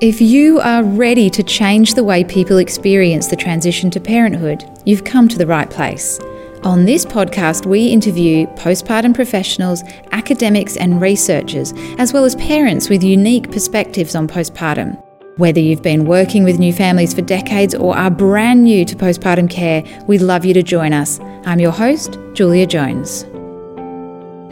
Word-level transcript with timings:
If 0.00 0.20
you 0.20 0.60
are 0.60 0.82
ready 0.82 1.28
to 1.30 1.42
change 1.42 1.94
the 1.94 2.04
way 2.04 2.24
people 2.24 2.58
experience 2.58 3.28
the 3.28 3.36
transition 3.36 3.90
to 3.90 4.00
parenthood, 4.00 4.64
you've 4.84 5.04
come 5.04 5.28
to 5.28 5.38
the 5.38 5.46
right 5.46 5.68
place. 5.68 6.18
On 6.62 6.84
this 6.84 7.04
podcast, 7.04 7.66
we 7.66 7.86
interview 7.86 8.46
postpartum 8.56 9.14
professionals, 9.14 9.82
academics, 10.12 10.76
and 10.76 11.00
researchers, 11.00 11.72
as 11.98 12.12
well 12.12 12.24
as 12.24 12.36
parents 12.36 12.88
with 12.88 13.02
unique 13.02 13.50
perspectives 13.50 14.14
on 14.14 14.28
postpartum. 14.28 15.02
Whether 15.36 15.60
you've 15.60 15.82
been 15.82 16.04
working 16.04 16.44
with 16.44 16.58
new 16.58 16.72
families 16.72 17.14
for 17.14 17.22
decades 17.22 17.74
or 17.74 17.96
are 17.96 18.10
brand 18.10 18.64
new 18.64 18.84
to 18.84 18.96
postpartum 18.96 19.48
care, 19.48 19.82
we'd 20.06 20.20
love 20.22 20.44
you 20.44 20.52
to 20.54 20.62
join 20.62 20.92
us. 20.92 21.18
I'm 21.46 21.60
your 21.60 21.72
host, 21.72 22.18
Julia 22.34 22.66
Jones. 22.66 23.22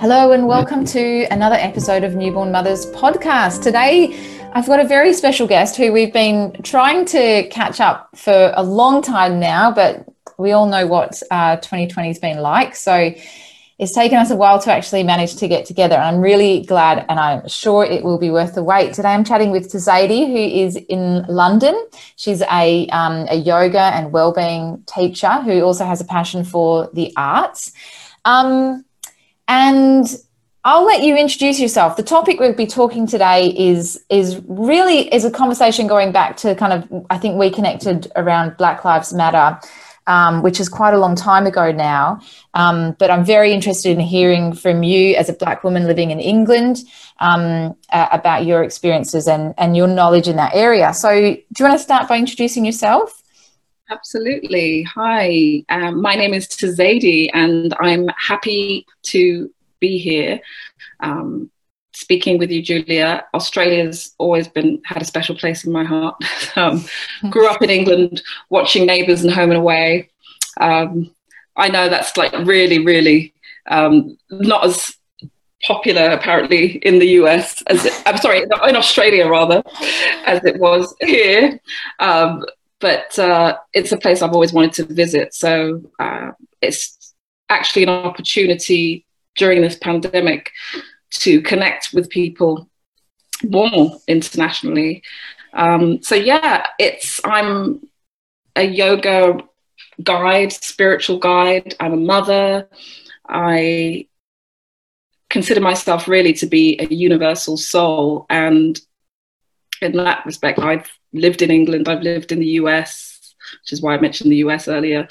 Hello, 0.01 0.31
and 0.31 0.47
welcome 0.47 0.85
to 0.85 1.27
another 1.33 1.57
episode 1.57 2.05
of 2.05 2.15
Newborn 2.15 2.53
Mothers 2.53 2.87
podcast. 2.93 3.65
Today, 3.65 4.17
I've 4.53 4.67
got 4.67 4.81
a 4.81 4.85
very 4.85 5.13
special 5.13 5.47
guest 5.47 5.77
who 5.77 5.93
we've 5.93 6.13
been 6.13 6.53
trying 6.63 7.05
to 7.07 7.47
catch 7.49 7.81
up 7.81 8.09
for 8.17 8.53
a 8.57 8.63
long 8.63 9.03
time 9.03 9.39
now, 9.39 9.71
but 9.71 10.07
we 10.39 10.53
all 10.53 10.67
know 10.67 10.87
what 10.87 11.23
uh, 11.31 11.57
2020 11.57 12.09
has 12.09 12.19
been 12.19 12.39
like. 12.39 12.75
So 12.75 13.13
it's 13.79 13.93
taken 13.93 14.19
us 14.19 14.31
a 14.31 14.37
while 14.37 14.59
to 14.61 14.73
actually 14.73 15.03
manage 15.03 15.37
to 15.37 15.49
get 15.49 15.67
together. 15.67 15.97
And 15.97 16.17
I'm 16.17 16.21
really 16.21 16.65
glad 16.65 17.05
and 17.09 17.21
I'm 17.21 17.47
sure 17.47 17.85
it 17.85 18.03
will 18.03 18.19
be 18.19 18.31
worth 18.31 18.55
the 18.55 18.63
wait. 18.65 18.95
Today 18.95 19.11
I'm 19.11 19.23
chatting 19.23 19.51
with 19.51 19.71
Tzaidee, 19.71 20.27
who 20.27 20.37
is 20.37 20.77
in 20.77 21.25
London. 21.27 21.87
She's 22.17 22.43
a, 22.51 22.89
um, 22.89 23.27
a 23.29 23.37
yoga 23.37 23.81
and 23.81 24.13
well-being 24.13 24.83
teacher 24.87 25.43
who 25.43 25.61
also 25.61 25.85
has 25.85 26.01
a 26.01 26.05
passion 26.05 26.43
for 26.43 26.89
the 26.95 27.13
arts. 27.17 27.73
Um, 28.25 28.85
and 29.47 30.07
I'll 30.65 30.85
let 30.85 31.03
you 31.03 31.17
introduce 31.17 31.61
yourself. 31.61 31.97
The 31.97 32.03
topic 32.03 32.41
we'll 32.41 32.53
be 32.53 32.67
talking 32.67 33.07
today 33.07 33.49
is 33.49 34.05
is 34.11 34.41
really 34.47 35.13
is 35.15 35.25
a 35.25 35.31
conversation 35.31 35.87
going 35.87 36.13
back 36.13 36.37
to 36.39 36.55
kind 36.57 36.73
of 36.73 37.07
I 37.11 37.19
think 37.19 37.39
we 37.39 37.51
connected 37.51 38.11
around 38.17 38.57
Black 38.57 38.85
Lives 38.85 39.15
Matter, 39.15 39.59
um, 40.09 40.43
which 40.43 40.59
is 40.59 40.69
quite 40.69 40.95
a 40.95 40.99
long 40.99 41.15
time 41.15 41.47
ago 41.47 41.71
now. 41.71 42.21
Um, 42.55 42.97
but 42.99 43.11
I'm 43.11 43.25
very 43.25 43.53
interested 43.53 43.93
in 43.93 44.01
hearing 44.01 44.53
from 44.53 44.83
you 44.83 45.15
as 45.15 45.29
a 45.29 45.33
Black 45.33 45.63
woman 45.63 45.87
living 45.87 46.11
in 46.11 46.19
England 46.19 46.79
um, 47.21 47.77
uh, 47.93 48.09
about 48.11 48.45
your 48.45 48.65
experiences 48.65 49.29
and 49.29 49.55
and 49.59 49.77
your 49.77 49.87
knowledge 49.87 50.27
in 50.27 50.37
that 50.37 50.55
area. 50.55 50.93
So, 50.93 51.09
do 51.11 51.39
you 51.59 51.65
want 51.65 51.79
to 51.79 51.83
start 51.83 52.09
by 52.09 52.19
introducing 52.19 52.65
yourself? 52.65 53.23
Absolutely. 53.91 54.83
Hi, 54.83 55.65
um, 55.71 56.03
my 56.03 56.15
name 56.15 56.35
is 56.35 56.47
Tzaidee, 56.49 57.31
and 57.33 57.75
I'm 57.81 58.09
happy 58.19 58.85
to 59.05 59.51
be 59.81 59.99
here. 59.99 60.41
Um, 61.01 61.51
speaking 61.93 62.39
with 62.39 62.51
you, 62.51 62.63
Julia. 62.63 63.25
Australia's 63.35 64.15
always 64.19 64.49
been 64.49 64.81
had 64.85 65.03
a 65.03 65.07
special 65.07 65.37
place 65.37 65.65
in 65.65 65.73
my 65.73 65.85
heart. 65.85 66.17
um, 66.57 66.85
grew 67.31 67.49
up 67.49 67.63
in 67.63 67.71
England, 67.71 68.23
watching 68.51 68.87
Neighbours 68.87 69.23
and 69.23 69.33
Home 69.33 69.51
and 69.51 69.59
Away. 69.59 70.11
Um, 70.61 71.11
I 71.57 71.69
know 71.69 71.89
that's 71.89 72.17
like 72.17 72.33
really, 72.47 72.85
really 72.85 73.35
um, 73.69 74.17
not 74.31 74.65
as 74.65 74.95
popular 75.65 76.11
apparently 76.11 76.77
in 76.77 77.01
the 77.01 77.09
US 77.21 77.63
as 77.63 77.85
it, 77.85 77.93
I'm 78.07 78.17
sorry, 78.19 78.43
in 78.43 78.77
Australia 78.77 79.29
rather, 79.29 79.63
as 80.25 80.45
it 80.45 80.59
was 80.59 80.95
here. 81.01 81.61
Um, 81.99 82.45
but 82.81 83.19
uh, 83.19 83.57
it's 83.73 83.91
a 83.91 83.97
place 83.97 84.23
I've 84.23 84.33
always 84.33 84.53
wanted 84.53 84.73
to 84.75 84.95
visit. 84.95 85.35
So 85.35 85.83
uh, 85.99 86.31
it's 86.63 87.15
actually 87.49 87.83
an 87.85 87.89
opportunity 87.89 89.05
during 89.39 89.63
this 89.63 89.77
pandemic 89.77 90.53
to 91.11 91.41
connect 91.41 91.95
with 91.95 92.11
people 92.11 92.69
more 93.43 93.99
internationally. 94.07 95.03
Um, 95.55 96.03
so 96.03 96.15
yeah, 96.15 96.67
it's 96.79 97.21
I'm 97.25 97.89
a 98.57 98.65
yoga 98.65 99.39
guide, 100.03 100.53
spiritual 100.53 101.19
guide. 101.19 101.75
I'm 101.81 101.95
a 101.95 101.97
mother. 101.97 102.69
I 103.27 104.09
consider 105.31 105.61
myself 105.61 106.09
really 106.09 106.33
to 106.35 106.47
be 106.47 106.79
a 106.81 106.93
universal 106.93 107.57
soul, 107.57 108.27
and 108.29 108.79
in 109.81 109.93
that 109.93 110.27
respect, 110.27 110.59
I've 110.59 110.91
lived 111.13 111.43
in 111.43 111.51
England. 111.51 111.89
I've 111.89 112.03
lived 112.03 112.33
in 112.33 112.41
the 112.41 112.59
US, 112.63 113.35
which 113.63 113.73
is 113.73 113.81
why 113.81 113.95
I 113.95 114.01
mentioned 114.01 114.33
the 114.33 114.45
US 114.49 114.69
earlier. 114.69 115.09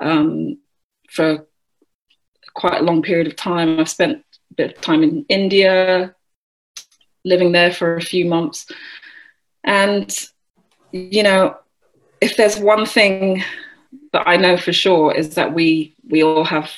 Um, 0.00 0.58
for 1.10 1.46
quite 2.56 2.80
a 2.80 2.84
long 2.84 3.02
period 3.02 3.26
of 3.28 3.36
time. 3.36 3.78
I've 3.78 3.88
spent 3.88 4.24
a 4.50 4.54
bit 4.54 4.76
of 4.76 4.80
time 4.80 5.02
in 5.02 5.24
India, 5.28 6.14
living 7.24 7.52
there 7.52 7.72
for 7.72 7.96
a 7.96 8.00
few 8.00 8.24
months. 8.24 8.66
And, 9.62 10.12
you 10.90 11.22
know, 11.22 11.56
if 12.20 12.36
there's 12.36 12.58
one 12.58 12.86
thing 12.86 13.44
that 14.12 14.26
I 14.26 14.36
know 14.36 14.56
for 14.56 14.72
sure 14.72 15.14
is 15.14 15.34
that 15.34 15.52
we 15.52 15.94
we 16.08 16.22
all 16.22 16.44
have 16.44 16.70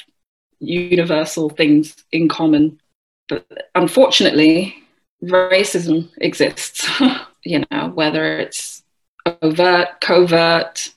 universal 0.59 1.49
things 1.49 1.95
in 2.11 2.29
common. 2.29 2.81
But 3.29 3.47
unfortunately, 3.75 4.75
racism 5.23 6.11
exists, 6.19 6.89
you 7.45 7.65
know, 7.71 7.93
whether 7.95 8.39
it's 8.39 8.83
overt, 9.43 10.01
covert, 10.01 10.93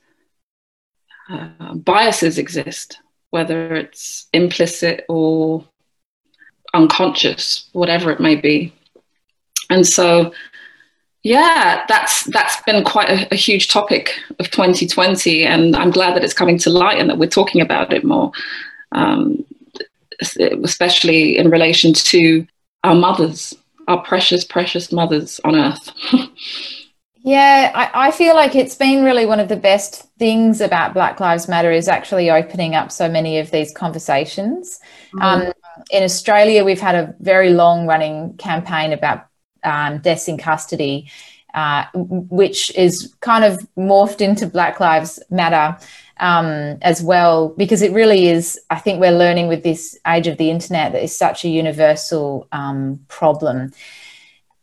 uh, 1.29 1.73
biases 1.75 2.37
exist 2.37 3.00
whether 3.31 3.75
it's 3.75 4.27
implicit 4.33 5.05
or 5.09 5.65
unconscious, 6.73 7.69
whatever 7.73 8.11
it 8.11 8.19
may 8.19 8.35
be. 8.35 8.73
And 9.69 9.87
so, 9.87 10.33
yeah, 11.23 11.85
that's 11.87 12.23
that's 12.25 12.61
been 12.63 12.83
quite 12.83 13.09
a, 13.09 13.33
a, 13.33 13.35
huge 13.35 13.69
topic 13.69 14.13
of 14.39 14.49
2020, 14.51 15.45
and 15.45 15.75
I'm 15.75 15.91
glad 15.91 16.15
that 16.15 16.23
it's 16.23 16.33
coming 16.33 16.57
to 16.59 16.69
light 16.69 16.99
and 16.99 17.09
that 17.09 17.17
we're 17.17 17.29
talking 17.29 17.61
about 17.61 17.93
it 17.93 18.03
more, 18.03 18.31
um, 18.91 19.45
especially 20.21 21.37
in 21.37 21.49
relation 21.49 21.93
to 21.93 22.45
our 22.83 22.95
mothers, 22.95 23.53
our 23.87 24.01
precious, 24.01 24.43
precious 24.43 24.91
mothers 24.91 25.39
on 25.43 25.55
earth. 25.55 25.91
Yeah, 27.23 27.71
I, 27.75 28.07
I, 28.07 28.11
feel 28.11 28.33
like 28.35 28.55
it's 28.55 28.73
been 28.73 29.03
really 29.03 29.27
one 29.27 29.39
of 29.39 29.47
the 29.47 29.55
best 29.55 30.09
things 30.17 30.59
about 30.59 30.95
Black 30.95 31.19
Lives 31.19 31.47
Matter 31.47 31.71
is 31.71 31.87
actually 31.87 32.31
opening 32.31 32.73
up 32.73 32.91
so 32.91 33.07
many 33.07 33.37
of 33.37 33.51
these 33.51 33.71
conversations. 33.71 34.79
Mm-hmm. 35.13 35.21
Um, 35.21 35.53
in 35.91 36.03
Australia, 36.03 36.63
we've 36.63 36.81
had 36.81 36.95
a 36.95 37.13
very 37.19 37.51
long 37.51 37.85
running 37.85 38.35
campaign 38.37 38.91
about 38.91 39.27
um, 39.63 39.99
deaths 39.99 40.27
in 40.27 40.39
custody, 40.39 41.11
uh, 41.53 41.85
which 41.93 42.75
is 42.75 43.13
kind 43.19 43.43
of 43.43 43.67
morphed 43.77 44.21
into 44.21 44.47
Black 44.47 44.79
Lives 44.79 45.21
Matter 45.29 45.77
um, 46.19 46.79
as 46.81 47.03
well, 47.03 47.49
because 47.49 47.83
it 47.83 47.91
really 47.91 48.29
is. 48.29 48.59
I 48.71 48.79
think 48.79 48.99
we're 48.99 49.11
learning 49.11 49.47
with 49.47 49.61
this 49.61 49.95
age 50.07 50.25
of 50.25 50.37
the 50.37 50.49
internet 50.49 50.93
that 50.93 51.03
is 51.03 51.15
such 51.15 51.45
a 51.45 51.49
universal 51.49 52.47
um, 52.51 52.99
problem. 53.07 53.73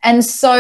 And 0.04 0.24
so 0.24 0.56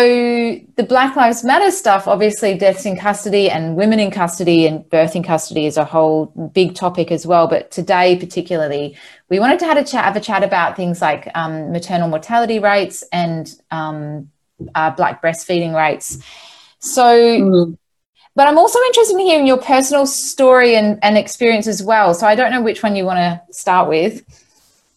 the 0.74 0.82
Black 0.82 1.14
Lives 1.14 1.44
Matter 1.44 1.70
stuff, 1.70 2.08
obviously, 2.08 2.58
deaths 2.58 2.84
in 2.84 2.96
custody 2.96 3.48
and 3.48 3.76
women 3.76 4.00
in 4.00 4.10
custody 4.10 4.66
and 4.66 4.88
birth 4.90 5.14
in 5.14 5.22
custody 5.22 5.66
is 5.66 5.76
a 5.76 5.84
whole 5.84 6.26
big 6.52 6.74
topic 6.74 7.12
as 7.12 7.24
well. 7.24 7.46
But 7.46 7.70
today, 7.70 8.16
particularly, 8.18 8.96
we 9.28 9.38
wanted 9.38 9.60
to 9.60 9.66
have 9.66 9.76
a 9.76 9.84
chat, 9.84 10.04
have 10.04 10.16
a 10.16 10.20
chat 10.20 10.42
about 10.42 10.74
things 10.74 11.00
like 11.00 11.30
um, 11.36 11.70
maternal 11.70 12.08
mortality 12.08 12.58
rates 12.58 13.04
and 13.12 13.48
um, 13.70 14.30
uh, 14.74 14.90
Black 14.90 15.22
breastfeeding 15.22 15.72
rates. 15.72 16.18
So, 16.80 17.04
mm. 17.04 17.78
but 18.34 18.48
I'm 18.48 18.58
also 18.58 18.80
interested 18.86 19.14
in 19.14 19.20
hearing 19.20 19.46
your 19.46 19.58
personal 19.58 20.06
story 20.06 20.74
and, 20.74 20.98
and 21.04 21.16
experience 21.16 21.68
as 21.68 21.80
well. 21.80 22.12
So 22.12 22.26
I 22.26 22.34
don't 22.34 22.50
know 22.50 22.62
which 22.62 22.82
one 22.82 22.96
you 22.96 23.04
want 23.04 23.18
to 23.18 23.52
start 23.52 23.88
with. 23.88 24.24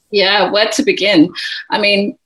Yeah, 0.10 0.50
where 0.50 0.68
to 0.70 0.84
begin? 0.84 1.32
I 1.70 1.80
mean, 1.80 2.18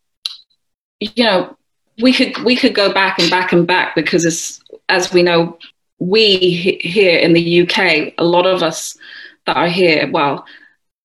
you 1.00 1.23
know, 1.26 1.58
we 2.02 2.12
could 2.14 2.38
we 2.44 2.56
could 2.56 2.76
go 2.76 2.94
back 2.94 3.20
and 3.20 3.30
back 3.30 3.52
and 3.52 3.66
back 3.66 3.96
because 3.96 4.26
as 4.26 4.62
as 4.90 5.14
we 5.14 5.24
know 5.24 5.58
we 6.00 6.78
here 6.82 7.18
in 7.18 7.34
the 7.34 7.62
UK 7.62 8.14
a 8.18 8.24
lot 8.24 8.46
of 8.46 8.62
us 8.62 8.97
that 9.46 9.56
are 9.56 9.70
here 9.70 10.09
well 10.12 10.46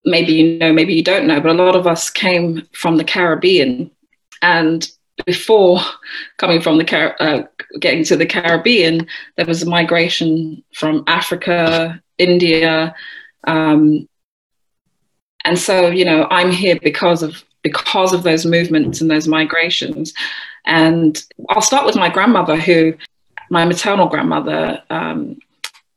maybe 0.04 0.32
you 0.32 0.58
know 0.58 0.72
maybe 0.72 0.94
you 0.94 1.04
don't 1.04 1.26
know 1.26 1.40
but 1.40 1.50
a 1.50 1.54
lot 1.54 1.76
of 1.76 1.86
us 1.86 2.10
came 2.10 2.66
from 2.72 2.96
the 2.96 3.04
Caribbean. 3.04 3.90
And 4.42 4.90
before 5.26 5.80
coming 6.38 6.62
from 6.62 6.78
the 6.78 6.84
Car- 6.84 7.16
uh, 7.20 7.42
getting 7.78 8.04
to 8.04 8.16
the 8.16 8.26
Caribbean 8.26 9.06
there 9.36 9.46
was 9.46 9.62
a 9.62 9.68
migration 9.68 10.64
from 10.74 11.04
Africa 11.06 12.02
India 12.18 12.94
um, 13.46 14.08
and 15.44 15.58
so 15.58 15.88
you 15.88 16.04
know 16.04 16.26
I'm 16.30 16.50
here 16.50 16.78
because 16.82 17.22
of 17.22 17.44
because 17.62 18.14
of 18.14 18.22
those 18.22 18.46
movements 18.46 19.02
and 19.02 19.10
those 19.10 19.28
migrations 19.28 20.14
and 20.70 21.22
I'll 21.50 21.60
start 21.60 21.84
with 21.84 21.96
my 21.96 22.08
grandmother, 22.08 22.56
who, 22.56 22.94
my 23.50 23.64
maternal 23.64 24.06
grandmother, 24.08 24.82
um, 24.88 25.38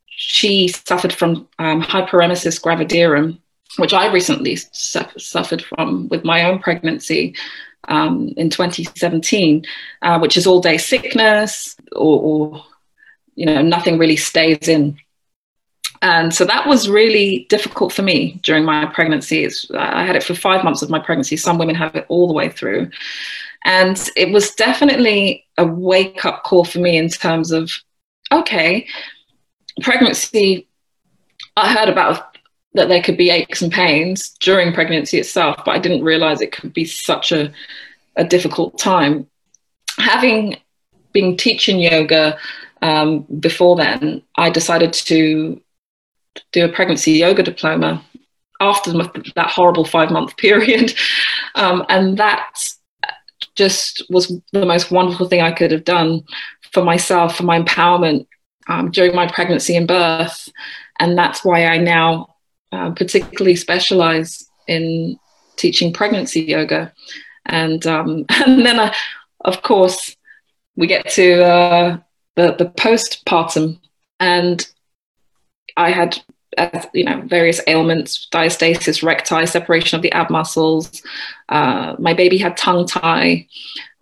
she 0.08 0.68
suffered 0.68 1.12
from 1.12 1.48
um, 1.58 1.80
hyperemesis 1.80 2.60
gravidarum, 2.60 3.38
which 3.78 3.92
I 3.94 4.12
recently 4.12 4.56
su- 4.56 5.00
suffered 5.16 5.62
from 5.62 6.08
with 6.08 6.24
my 6.24 6.42
own 6.42 6.58
pregnancy. 6.58 7.34
um, 7.88 8.32
in 8.36 8.50
2017, 8.50 9.64
uh, 10.02 10.18
which 10.18 10.36
is 10.36 10.46
all 10.46 10.60
day 10.60 10.78
sickness 10.78 11.76
or, 11.92 12.20
or, 12.20 12.64
you 13.34 13.46
know, 13.46 13.62
nothing 13.62 13.98
really 13.98 14.16
stays 14.16 14.68
in. 14.68 14.96
And 16.02 16.34
so 16.34 16.44
that 16.44 16.66
was 16.66 16.88
really 16.88 17.46
difficult 17.48 17.92
for 17.92 18.02
me 18.02 18.40
during 18.42 18.64
my 18.64 18.86
pregnancy. 18.86 19.44
It's, 19.44 19.70
I 19.70 20.04
had 20.04 20.16
it 20.16 20.22
for 20.22 20.34
five 20.34 20.62
months 20.62 20.82
of 20.82 20.90
my 20.90 20.98
pregnancy. 20.98 21.36
Some 21.36 21.58
women 21.58 21.74
have 21.76 21.94
it 21.94 22.06
all 22.08 22.26
the 22.26 22.34
way 22.34 22.50
through. 22.50 22.90
And 23.64 24.10
it 24.16 24.30
was 24.32 24.54
definitely 24.54 25.46
a 25.56 25.64
wake 25.64 26.24
up 26.24 26.44
call 26.44 26.64
for 26.64 26.80
me 26.80 26.96
in 26.96 27.08
terms 27.08 27.50
of, 27.50 27.70
okay, 28.30 28.86
pregnancy, 29.80 30.68
I 31.56 31.72
heard 31.72 31.88
about 31.88 32.36
that 32.74 32.88
there 32.88 33.02
could 33.02 33.16
be 33.16 33.30
aches 33.30 33.62
and 33.62 33.72
pains 33.72 34.30
during 34.40 34.72
pregnancy 34.72 35.18
itself, 35.18 35.56
but 35.64 35.72
I 35.72 35.78
didn't 35.78 36.02
realize 36.02 36.40
it 36.40 36.52
could 36.52 36.74
be 36.74 36.84
such 36.84 37.32
a, 37.32 37.52
a 38.16 38.24
difficult 38.24 38.78
time. 38.78 39.28
Having 39.98 40.56
been 41.12 41.36
teaching 41.36 41.78
yoga 41.78 42.36
um, 42.82 43.20
before 43.38 43.76
then, 43.76 44.22
I 44.36 44.50
decided 44.50 44.92
to 44.92 45.60
do 46.52 46.64
a 46.64 46.68
pregnancy 46.68 47.12
yoga 47.12 47.44
diploma 47.44 48.04
after 48.60 48.92
that 48.92 49.50
horrible 49.50 49.84
five 49.84 50.10
month 50.10 50.36
period. 50.36 50.92
Um, 51.54 51.86
and 51.88 52.18
that 52.18 52.50
just 53.54 54.02
was 54.10 54.32
the 54.52 54.66
most 54.66 54.90
wonderful 54.90 55.28
thing 55.28 55.40
I 55.40 55.52
could 55.52 55.70
have 55.70 55.84
done 55.84 56.22
for 56.72 56.82
myself, 56.84 57.36
for 57.36 57.44
my 57.44 57.60
empowerment 57.60 58.26
um, 58.68 58.90
during 58.90 59.14
my 59.14 59.26
pregnancy 59.26 59.76
and 59.76 59.86
birth. 59.86 60.48
And 60.98 61.16
that's 61.16 61.44
why 61.44 61.66
I 61.66 61.78
now 61.78 62.34
uh, 62.72 62.90
particularly 62.90 63.56
specialize 63.56 64.48
in 64.66 65.18
teaching 65.56 65.92
pregnancy 65.92 66.40
yoga. 66.42 66.92
And, 67.46 67.86
um, 67.86 68.26
and 68.46 68.64
then, 68.64 68.78
uh, 68.78 68.92
of 69.44 69.62
course, 69.62 70.16
we 70.76 70.86
get 70.86 71.08
to 71.10 71.44
uh, 71.44 71.98
the, 72.36 72.54
the 72.56 72.66
postpartum. 72.66 73.78
And 74.18 74.66
I 75.76 75.90
had, 75.90 76.20
you 76.92 77.04
know, 77.04 77.22
various 77.22 77.60
ailments, 77.66 78.28
diastasis 78.30 79.02
recti, 79.02 79.46
separation 79.46 79.96
of 79.96 80.02
the 80.02 80.12
ab 80.12 80.30
muscles. 80.30 81.02
Uh, 81.48 81.96
my 81.98 82.14
baby 82.14 82.38
had 82.38 82.56
tongue 82.56 82.86
tie, 82.86 83.46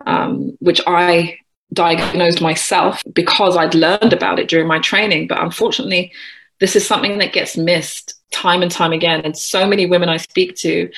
um, 0.05 0.55
which 0.59 0.81
I 0.87 1.37
diagnosed 1.73 2.41
myself 2.41 3.01
because 3.13 3.57
I'd 3.57 3.75
learned 3.75 4.13
about 4.13 4.39
it 4.39 4.47
during 4.47 4.67
my 4.67 4.79
training. 4.79 5.27
But 5.27 5.41
unfortunately, 5.41 6.11
this 6.59 6.75
is 6.75 6.87
something 6.87 7.17
that 7.17 7.33
gets 7.33 7.57
missed 7.57 8.15
time 8.31 8.61
and 8.61 8.71
time 8.71 8.93
again. 8.93 9.21
And 9.21 9.37
so 9.37 9.67
many 9.67 9.85
women 9.85 10.09
I 10.09 10.17
speak 10.17 10.55
to, 10.57 10.89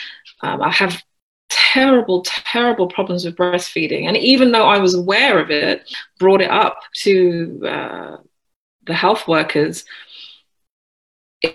um, 0.41 0.61
I 0.61 0.71
have 0.71 1.01
terrible, 1.49 2.23
terrible 2.23 2.87
problems 2.87 3.25
with 3.25 3.35
breastfeeding. 3.35 4.07
And 4.07 4.17
even 4.17 4.51
though 4.51 4.67
I 4.67 4.77
was 4.77 4.93
aware 4.93 5.39
of 5.39 5.51
it, 5.51 5.89
brought 6.19 6.41
it 6.41 6.49
up 6.49 6.79
to 7.03 7.61
uh, 7.65 8.17
the 8.85 8.93
health 8.93 9.27
workers, 9.27 9.85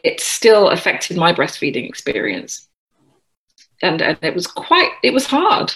it, 0.04 0.20
still 0.20 0.68
affected 0.68 1.16
my 1.16 1.32
breastfeeding 1.32 1.88
experience. 1.88 2.68
And, 3.82 4.02
and 4.02 4.18
it 4.22 4.34
was 4.34 4.46
quite, 4.46 4.90
it 5.02 5.12
was 5.12 5.26
hard. 5.26 5.72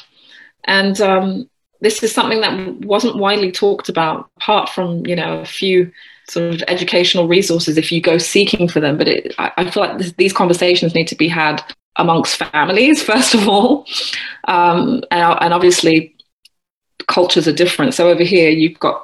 And 0.64 1.00
um, 1.00 1.48
this 1.80 2.02
is 2.02 2.12
something 2.12 2.40
that 2.40 2.80
wasn't 2.80 3.16
widely 3.16 3.52
talked 3.52 3.88
about, 3.88 4.30
apart 4.36 4.68
from, 4.68 5.06
you 5.06 5.16
know, 5.16 5.40
a 5.40 5.46
few 5.46 5.90
sort 6.28 6.54
of 6.54 6.62
educational 6.68 7.28
resources 7.28 7.76
if 7.76 7.92
you 7.92 8.00
go 8.00 8.18
seeking 8.18 8.68
for 8.68 8.80
them. 8.80 8.96
But 8.96 9.08
it, 9.08 9.34
I, 9.38 9.52
I, 9.58 9.70
feel 9.70 9.82
like 9.82 9.98
this, 9.98 10.12
these 10.12 10.32
conversations 10.32 10.94
need 10.94 11.08
to 11.08 11.14
be 11.14 11.28
had 11.28 11.62
amongst 11.96 12.36
families, 12.36 13.02
first 13.12 13.34
of 13.34 13.48
all. 13.48 13.86
Um, 14.48 15.02
and, 15.10 15.38
and, 15.40 15.54
obviously, 15.54 16.14
cultures 17.06 17.46
are 17.46 17.52
different. 17.52 17.94
So 17.94 18.08
over 18.08 18.22
here, 18.22 18.50
you've 18.50 18.78
got 18.80 19.02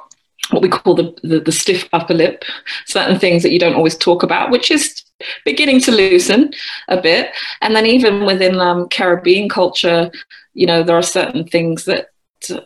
what 0.49 0.61
we 0.61 0.69
call 0.69 0.95
the, 0.95 1.15
the, 1.23 1.39
the 1.39 1.51
stiff 1.51 1.87
upper 1.93 2.13
lip, 2.13 2.43
certain 2.85 3.19
things 3.19 3.43
that 3.43 3.51
you 3.51 3.59
don't 3.59 3.75
always 3.75 3.97
talk 3.97 4.23
about, 4.23 4.51
which 4.51 4.71
is 4.71 5.00
beginning 5.45 5.81
to 5.81 5.91
loosen 5.91 6.51
a 6.87 7.01
bit. 7.01 7.31
And 7.61 7.75
then 7.75 7.85
even 7.85 8.25
within 8.25 8.59
um, 8.59 8.89
Caribbean 8.89 9.49
culture, 9.49 10.11
you 10.53 10.65
know, 10.65 10.83
there 10.83 10.97
are 10.97 11.03
certain 11.03 11.45
things 11.45 11.85
that 11.85 12.07
uh, 12.49 12.61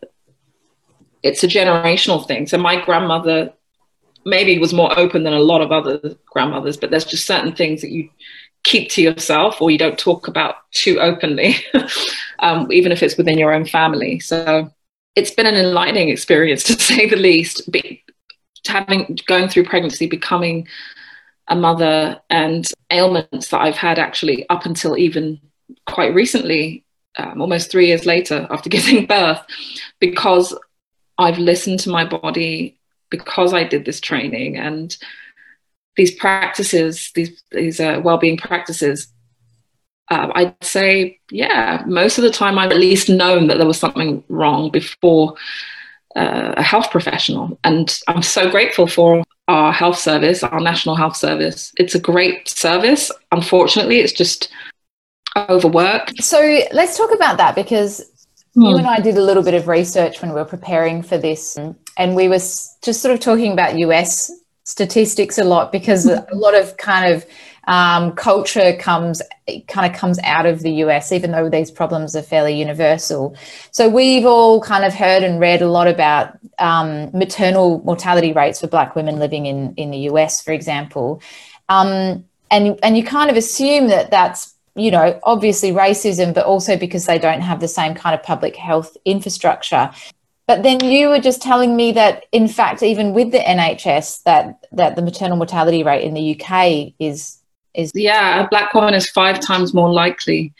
it's 1.24 1.44
a 1.44 1.48
generational 1.48 2.26
thing. 2.26 2.48
So 2.48 2.58
my 2.58 2.84
grandmother 2.84 3.54
maybe 4.26 4.58
was 4.58 4.74
more 4.74 4.98
open 4.98 5.24
than 5.24 5.34
a 5.34 5.40
lot 5.40 5.62
of 5.62 5.72
other 5.72 6.16
grandmothers, 6.26 6.78
but 6.78 6.92
there's 6.92 7.06
just 7.06 7.26
certain 7.26 7.56
things 7.56 7.82
that 7.82 7.92
you 7.92 8.10
keep 8.64 8.90
to 8.90 9.02
yourself 9.02 9.62
or 9.62 9.70
you 9.70 9.78
don't 9.78 10.00
talk 10.00 10.28
about 10.28 10.56
too 10.72 11.00
openly, 11.00 11.56
um, 12.40 12.72
even 12.72 12.92
if 12.92 13.04
it's 13.04 13.18
within 13.18 13.38
your 13.38 13.54
own 13.54 13.66
family. 13.66 14.20
So 14.20 14.72
it's 15.16 15.32
been 15.32 15.46
an 15.46 15.56
enlightening 15.56 16.10
experience 16.10 16.64
to 16.66 16.74
say 16.74 17.08
the 17.08 17.16
least. 17.16 17.72
Be, 17.72 18.04
having 18.68 19.18
going 19.28 19.48
through 19.48 19.66
pregnancy, 19.66 20.08
becoming 20.08 20.68
a 21.48 21.56
mother, 21.56 22.22
and 22.30 22.68
ailments 22.92 23.50
that 23.50 23.62
I've 23.62 23.78
had 23.78 24.00
actually 24.00 24.48
up 24.50 24.66
until 24.66 24.98
even 24.98 25.40
quite 25.86 26.14
recently, 26.14 26.84
um, 27.18 27.42
almost 27.42 27.72
three 27.72 27.88
years 27.88 28.06
later 28.06 28.48
after 28.50 28.70
giving 28.78 29.06
birth, 29.06 29.42
because 30.00 30.58
I've 31.18 31.38
listened 31.38 31.80
to 31.82 31.90
my 31.90 32.06
body 32.06 32.78
because 33.10 33.54
I 33.54 33.64
did 33.64 33.86
this 33.86 34.02
training 34.02 34.58
and 34.58 34.96
these 35.96 36.14
practices, 36.16 37.12
these 37.16 37.42
these 37.52 37.80
uh, 37.80 38.02
well-being 38.04 38.38
practices, 38.38 39.08
uh, 40.10 40.30
I'd 40.36 40.64
say, 40.64 41.20
yeah, 41.32 41.84
most 41.88 42.18
of 42.18 42.24
the 42.24 42.32
time 42.32 42.60
I've 42.60 42.72
at 42.72 42.78
least 42.78 43.10
known 43.10 43.48
that 43.48 43.58
there 43.58 43.68
was 43.68 43.80
something 43.80 44.24
wrong 44.28 44.70
before 44.70 45.36
uh, 46.16 46.54
a 46.58 46.64
health 46.64 46.92
professional, 46.92 47.58
and 47.64 48.00
I'm 48.08 48.22
so 48.22 48.50
grateful 48.50 48.88
for 48.88 49.24
our 49.48 49.72
health 49.72 50.00
service, 50.00 50.44
our 50.44 50.60
national 50.60 50.96
health 50.96 51.16
service. 51.16 51.72
It's 51.78 51.96
a 51.96 52.00
great 52.00 52.48
service. 52.48 53.12
Unfortunately, 53.32 54.00
it's 54.00 54.14
just 54.14 54.50
overworked. 55.36 56.24
So 56.24 56.40
let's 56.72 56.98
talk 56.98 57.14
about 57.14 57.38
that 57.38 57.56
because 57.56 58.00
you 58.56 58.72
hmm. 58.72 58.78
and 58.78 58.88
I 58.88 59.00
did 59.00 59.18
a 59.18 59.22
little 59.22 59.44
bit 59.44 59.54
of 59.54 59.68
research 59.68 60.22
when 60.22 60.32
we 60.32 60.36
were 60.36 60.46
preparing 60.46 61.04
for 61.04 61.18
this, 61.18 61.58
and 61.98 62.16
we 62.16 62.28
were 62.28 62.38
just 62.38 63.02
sort 63.02 63.14
of 63.14 63.20
talking 63.20 63.52
about 63.52 63.78
US 63.78 64.32
statistics 64.64 65.38
a 65.38 65.44
lot 65.44 65.72
because 65.72 66.08
a 66.08 66.26
lot 66.34 66.56
of 66.56 66.76
kind 66.78 67.14
of 67.14 67.26
um, 67.68 68.14
culture 68.14 68.76
comes 68.78 69.22
kind 69.68 69.92
of 69.92 69.98
comes 69.98 70.20
out 70.24 70.46
of 70.46 70.62
the 70.62 70.72
US, 70.84 71.12
even 71.12 71.32
though 71.32 71.50
these 71.50 71.72
problems 71.72 72.16
are 72.16 72.22
fairly 72.22 72.58
universal. 72.58 73.36
So 73.72 73.90
we've 73.90 74.26
all 74.26 74.62
kind 74.62 74.86
of 74.86 74.94
heard 74.94 75.24
and 75.24 75.40
read 75.40 75.62
a 75.62 75.70
lot 75.70 75.88
about 75.88 76.38
um, 76.60 77.12
maternal 77.12 77.82
mortality 77.84 78.34
rates 78.34 78.62
for 78.62 78.68
Black 78.68 78.96
women 78.96 79.20
living 79.20 79.46
in 79.46 79.74
in 79.76 79.92
the 79.92 80.10
US, 80.10 80.42
for 80.42 80.52
example, 80.52 81.22
um, 81.70 82.26
and 82.52 82.80
and 82.84 82.98
you 82.98 83.04
kind 83.04 83.30
of 83.30 83.38
assume 83.38 83.88
that 83.88 84.12
that's 84.12 84.56
you 84.76 84.92
know, 84.92 85.20
obviously 85.24 85.72
racism, 85.72 86.34
but 86.34 86.46
also 86.46 86.78
because 86.78 87.06
they 87.06 87.18
don't 87.18 87.42
have 87.42 87.62
the 87.62 87.68
same 87.68 87.96
kind 87.96 88.14
of 88.14 88.22
public 88.24 88.56
health 88.58 88.98
infrastructure. 89.06 89.90
But 90.48 90.62
then 90.64 90.84
you 90.84 91.10
were 91.10 91.20
just 91.20 91.42
telling 91.42 91.76
me 91.76 91.94
that, 91.94 92.26
in 92.32 92.48
fact, 92.48 92.84
even 92.84 93.14
with 93.14 93.32
the 93.32 93.40
NHS, 93.40 94.24
that 94.24 94.66
that 94.74 94.96
the 94.96 95.02
maternal 95.02 95.38
mortality 95.38 95.82
rate 95.82 96.04
in 96.04 96.14
the 96.14 96.40
UK 96.40 96.94
is 97.00 97.38
is 97.76 97.92
yeah, 97.94 98.44
a 98.44 98.48
black 98.48 98.74
woman 98.74 98.94
is 98.94 99.10
five 99.10 99.40
times 99.40 99.74
more 99.74 99.92
likely 99.92 100.54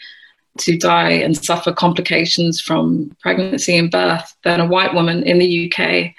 to 0.58 0.76
die 0.76 1.10
and 1.10 1.36
suffer 1.36 1.72
complications 1.72 2.60
from 2.60 3.14
pregnancy 3.20 3.76
and 3.76 3.90
birth 3.90 4.34
than 4.44 4.60
a 4.60 4.66
white 4.66 4.94
woman 4.94 5.22
in 5.22 5.38
the 5.38 5.66
UK 5.66 6.14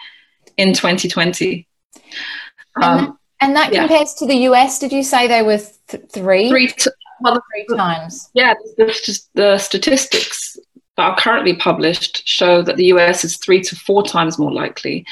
in 0.58 0.74
2020. 0.74 1.68
And, 2.76 2.84
um, 2.84 2.98
that, 2.98 3.16
and 3.42 3.56
that 3.56 3.74
yeah. 3.74 3.80
compares 3.82 4.14
to 4.16 4.26
the 4.26 4.36
US. 4.50 4.80
Did 4.80 4.92
you 4.92 5.04
say 5.04 5.28
they 5.28 5.42
were 5.42 5.60
th- 5.88 6.04
three? 6.12 6.50
Three, 6.50 6.68
t- 6.68 6.92
well, 7.22 7.42
three 7.52 7.78
times. 7.78 8.30
Yeah, 8.34 8.54
the, 8.78 9.20
the 9.34 9.58
statistics 9.58 10.58
that 10.98 11.04
are 11.04 11.16
currently 11.16 11.56
published 11.56 12.28
show 12.28 12.62
that 12.62 12.76
the 12.76 12.86
US 12.86 13.24
is 13.24 13.38
three 13.38 13.62
to 13.62 13.76
four 13.76 14.04
times 14.04 14.38
more 14.38 14.52
likely. 14.52 15.06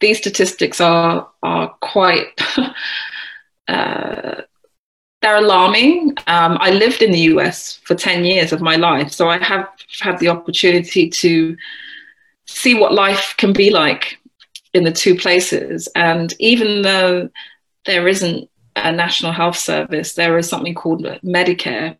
These 0.00 0.18
statistics 0.18 0.80
are 0.80 1.28
are 1.42 1.68
quite 1.80 2.28
uh, 3.68 4.42
they're 5.22 5.36
alarming. 5.36 6.14
Um, 6.26 6.58
I 6.60 6.70
lived 6.70 7.00
in 7.00 7.12
the 7.12 7.20
US 7.32 7.76
for 7.84 7.94
ten 7.94 8.24
years 8.24 8.52
of 8.52 8.60
my 8.60 8.76
life, 8.76 9.12
so 9.12 9.28
I 9.28 9.38
have 9.38 9.68
had 10.00 10.18
the 10.18 10.28
opportunity 10.28 11.08
to 11.08 11.56
see 12.46 12.74
what 12.74 12.92
life 12.92 13.34
can 13.38 13.52
be 13.52 13.70
like 13.70 14.18
in 14.74 14.84
the 14.84 14.92
two 14.92 15.14
places. 15.14 15.88
And 15.94 16.34
even 16.40 16.82
though 16.82 17.30
there 17.86 18.08
isn't 18.08 18.50
a 18.74 18.90
national 18.92 19.32
health 19.32 19.56
service, 19.56 20.14
there 20.14 20.36
is 20.38 20.48
something 20.48 20.74
called 20.74 21.04
Medicare, 21.24 21.96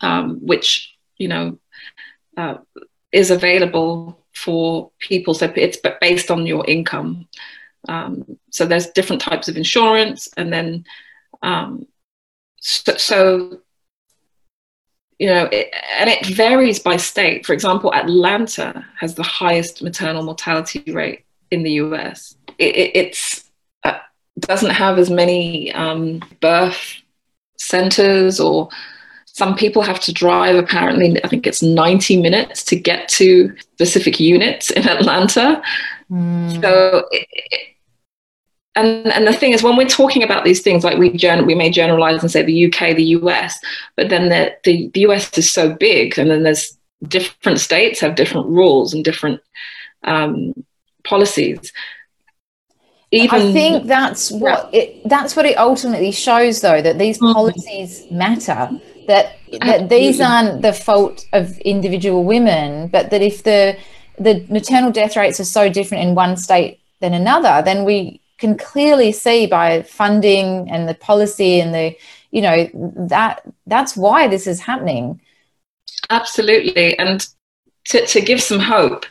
um, 0.00 0.38
which 0.46 0.94
you 1.18 1.28
know 1.28 1.58
uh, 2.36 2.58
is 3.10 3.32
available 3.32 4.24
for 4.32 4.92
people. 5.00 5.34
So 5.34 5.52
it's 5.56 5.78
based 6.00 6.30
on 6.30 6.46
your 6.46 6.64
income. 6.66 7.26
Um, 7.88 8.38
so 8.50 8.64
there's 8.64 8.90
different 8.90 9.22
types 9.22 9.48
of 9.48 9.56
insurance, 9.56 10.28
and 10.36 10.52
then 10.52 10.84
um, 11.42 11.86
so, 12.60 12.96
so, 12.96 13.60
you 15.18 15.28
know, 15.28 15.48
it, 15.52 15.72
and 15.98 16.10
it 16.10 16.26
varies 16.26 16.78
by 16.78 16.96
state. 16.96 17.46
For 17.46 17.52
example, 17.52 17.94
Atlanta 17.94 18.84
has 18.98 19.14
the 19.14 19.22
highest 19.22 19.82
maternal 19.82 20.22
mortality 20.22 20.90
rate 20.92 21.24
in 21.50 21.62
the 21.62 21.72
US. 21.72 22.36
It, 22.58 22.76
it 22.76 22.96
it's 22.96 23.50
uh, 23.84 23.98
doesn't 24.40 24.70
have 24.70 24.98
as 24.98 25.10
many 25.10 25.72
um, 25.72 26.22
birth 26.40 27.02
centers 27.58 28.40
or 28.40 28.68
some 29.24 29.54
people 29.54 29.82
have 29.82 30.00
to 30.00 30.12
drive 30.12 30.56
apparently 30.56 31.22
i 31.24 31.28
think 31.28 31.46
it's 31.46 31.62
90 31.62 32.20
minutes 32.20 32.64
to 32.64 32.76
get 32.76 33.08
to 33.08 33.54
specific 33.58 34.20
units 34.20 34.70
in 34.70 34.88
atlanta 34.88 35.62
mm. 36.10 36.60
so 36.60 37.06
it, 37.10 37.75
and 38.76 39.06
and 39.08 39.26
the 39.26 39.32
thing 39.32 39.52
is 39.52 39.62
when 39.62 39.76
we're 39.76 39.88
talking 39.88 40.22
about 40.22 40.44
these 40.44 40.60
things 40.60 40.84
like 40.84 40.98
we 40.98 41.10
we 41.10 41.54
may 41.54 41.70
generalize 41.70 42.22
and 42.22 42.30
say 42.30 42.42
the 42.42 42.66
UK 42.66 42.94
the 42.94 43.16
US 43.18 43.58
but 43.96 44.10
then 44.10 44.28
the, 44.28 44.54
the 44.64 44.88
the 44.94 45.00
US 45.00 45.36
is 45.36 45.50
so 45.50 45.74
big 45.74 46.18
and 46.18 46.30
then 46.30 46.42
there's 46.42 46.76
different 47.08 47.58
states 47.58 48.00
have 48.00 48.14
different 48.14 48.46
rules 48.46 48.94
and 48.94 49.04
different 49.04 49.40
um, 50.04 50.52
policies 51.04 51.72
even 53.10 53.40
I 53.40 53.52
think 53.52 53.86
that's 53.86 54.30
what 54.30 54.72
it 54.72 55.08
that's 55.08 55.36
what 55.36 55.46
it 55.46 55.56
ultimately 55.58 56.12
shows 56.12 56.60
though 56.60 56.82
that 56.82 56.98
these 56.98 57.18
mm-hmm. 57.18 57.32
policies 57.32 58.02
mm-hmm. 58.02 58.18
matter 58.18 58.70
that 59.06 59.36
that 59.60 59.88
these 59.88 60.20
aren't 60.20 60.62
the 60.62 60.72
fault 60.72 61.26
of 61.32 61.58
individual 61.58 62.24
women 62.24 62.88
but 62.88 63.10
that 63.10 63.22
if 63.22 63.42
the 63.44 63.76
the 64.18 64.44
maternal 64.48 64.90
death 64.90 65.16
rates 65.16 65.38
are 65.38 65.44
so 65.44 65.68
different 65.68 66.02
in 66.02 66.14
one 66.14 66.36
state 66.36 66.80
than 67.00 67.14
another 67.14 67.62
then 67.64 67.84
we 67.84 68.20
can 68.38 68.56
clearly 68.56 69.12
see 69.12 69.46
by 69.46 69.82
funding 69.82 70.70
and 70.70 70.88
the 70.88 70.94
policy 70.94 71.60
and 71.60 71.74
the 71.74 71.96
you 72.30 72.42
know 72.42 72.68
that 73.08 73.42
that's 73.66 73.96
why 73.96 74.28
this 74.28 74.46
is 74.46 74.60
happening. 74.60 75.20
Absolutely. 76.10 76.98
And 76.98 77.26
to, 77.86 78.04
to 78.06 78.20
give 78.20 78.42
some 78.42 78.58
hope 78.58 79.06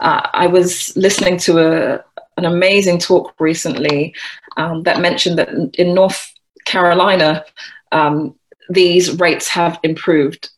uh, 0.00 0.28
i 0.32 0.46
was 0.46 0.96
listening 0.96 1.36
to 1.36 1.58
a, 1.58 2.04
an 2.36 2.44
amazing 2.44 2.98
talk 2.98 3.34
recently 3.38 4.14
um, 4.56 4.82
that 4.84 5.00
mentioned 5.00 5.38
that 5.38 5.48
in 5.78 5.94
north 5.94 6.32
carolina 6.64 7.44
um, 7.92 8.34
these 8.70 9.18
rates 9.18 9.48
have 9.48 9.78
improved 9.82 10.50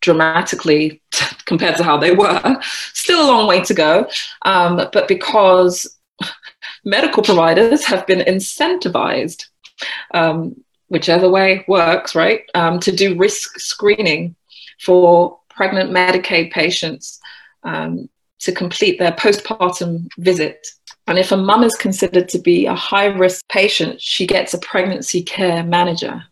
dramatically 0.00 1.00
compared 1.44 1.76
to 1.76 1.82
how 1.82 1.96
they 1.96 2.12
were. 2.12 2.60
Still 2.94 3.24
a 3.24 3.26
long 3.26 3.48
way 3.48 3.62
to 3.62 3.74
go 3.74 4.08
um, 4.42 4.76
but 4.76 5.08
because 5.08 5.98
medical 6.84 7.22
providers 7.22 7.84
have 7.84 8.06
been 8.06 8.20
incentivized, 8.20 9.46
um, 10.14 10.56
whichever 10.88 11.28
way 11.28 11.64
works, 11.68 12.14
right, 12.14 12.42
um, 12.54 12.78
to 12.80 12.92
do 12.92 13.16
risk 13.16 13.58
screening 13.58 14.34
for 14.80 15.38
pregnant 15.48 15.90
Medicaid 15.90 16.50
patients 16.52 17.20
um, 17.62 18.08
to 18.40 18.52
complete 18.52 18.98
their 18.98 19.12
postpartum 19.12 20.08
visit. 20.18 20.66
And 21.06 21.18
if 21.18 21.32
a 21.32 21.36
mum 21.36 21.64
is 21.64 21.74
considered 21.74 22.28
to 22.30 22.38
be 22.38 22.66
a 22.66 22.74
high 22.74 23.06
risk 23.06 23.46
patient, 23.48 24.00
she 24.00 24.26
gets 24.26 24.54
a 24.54 24.58
pregnancy 24.58 25.22
care 25.22 25.64
manager 25.64 26.24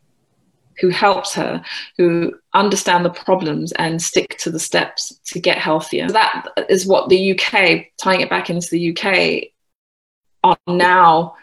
who 0.81 0.89
helps 0.89 1.35
her, 1.35 1.63
who 1.99 2.33
understand 2.55 3.05
the 3.05 3.11
problems 3.11 3.73
and 3.73 4.01
stick 4.01 4.39
to 4.39 4.51
the 4.51 4.59
steps 4.59 5.21
to 5.27 5.39
get 5.39 5.59
healthier. 5.59 6.09
That 6.09 6.47
is 6.69 6.87
what 6.87 7.09
the 7.09 7.33
UK, 7.33 7.87
tying 8.03 8.23
it 8.23 8.31
back 8.31 8.49
into 8.49 8.69
the 8.71 8.97
UK, 8.97 9.51
are 10.43 10.59
now, 10.67 11.37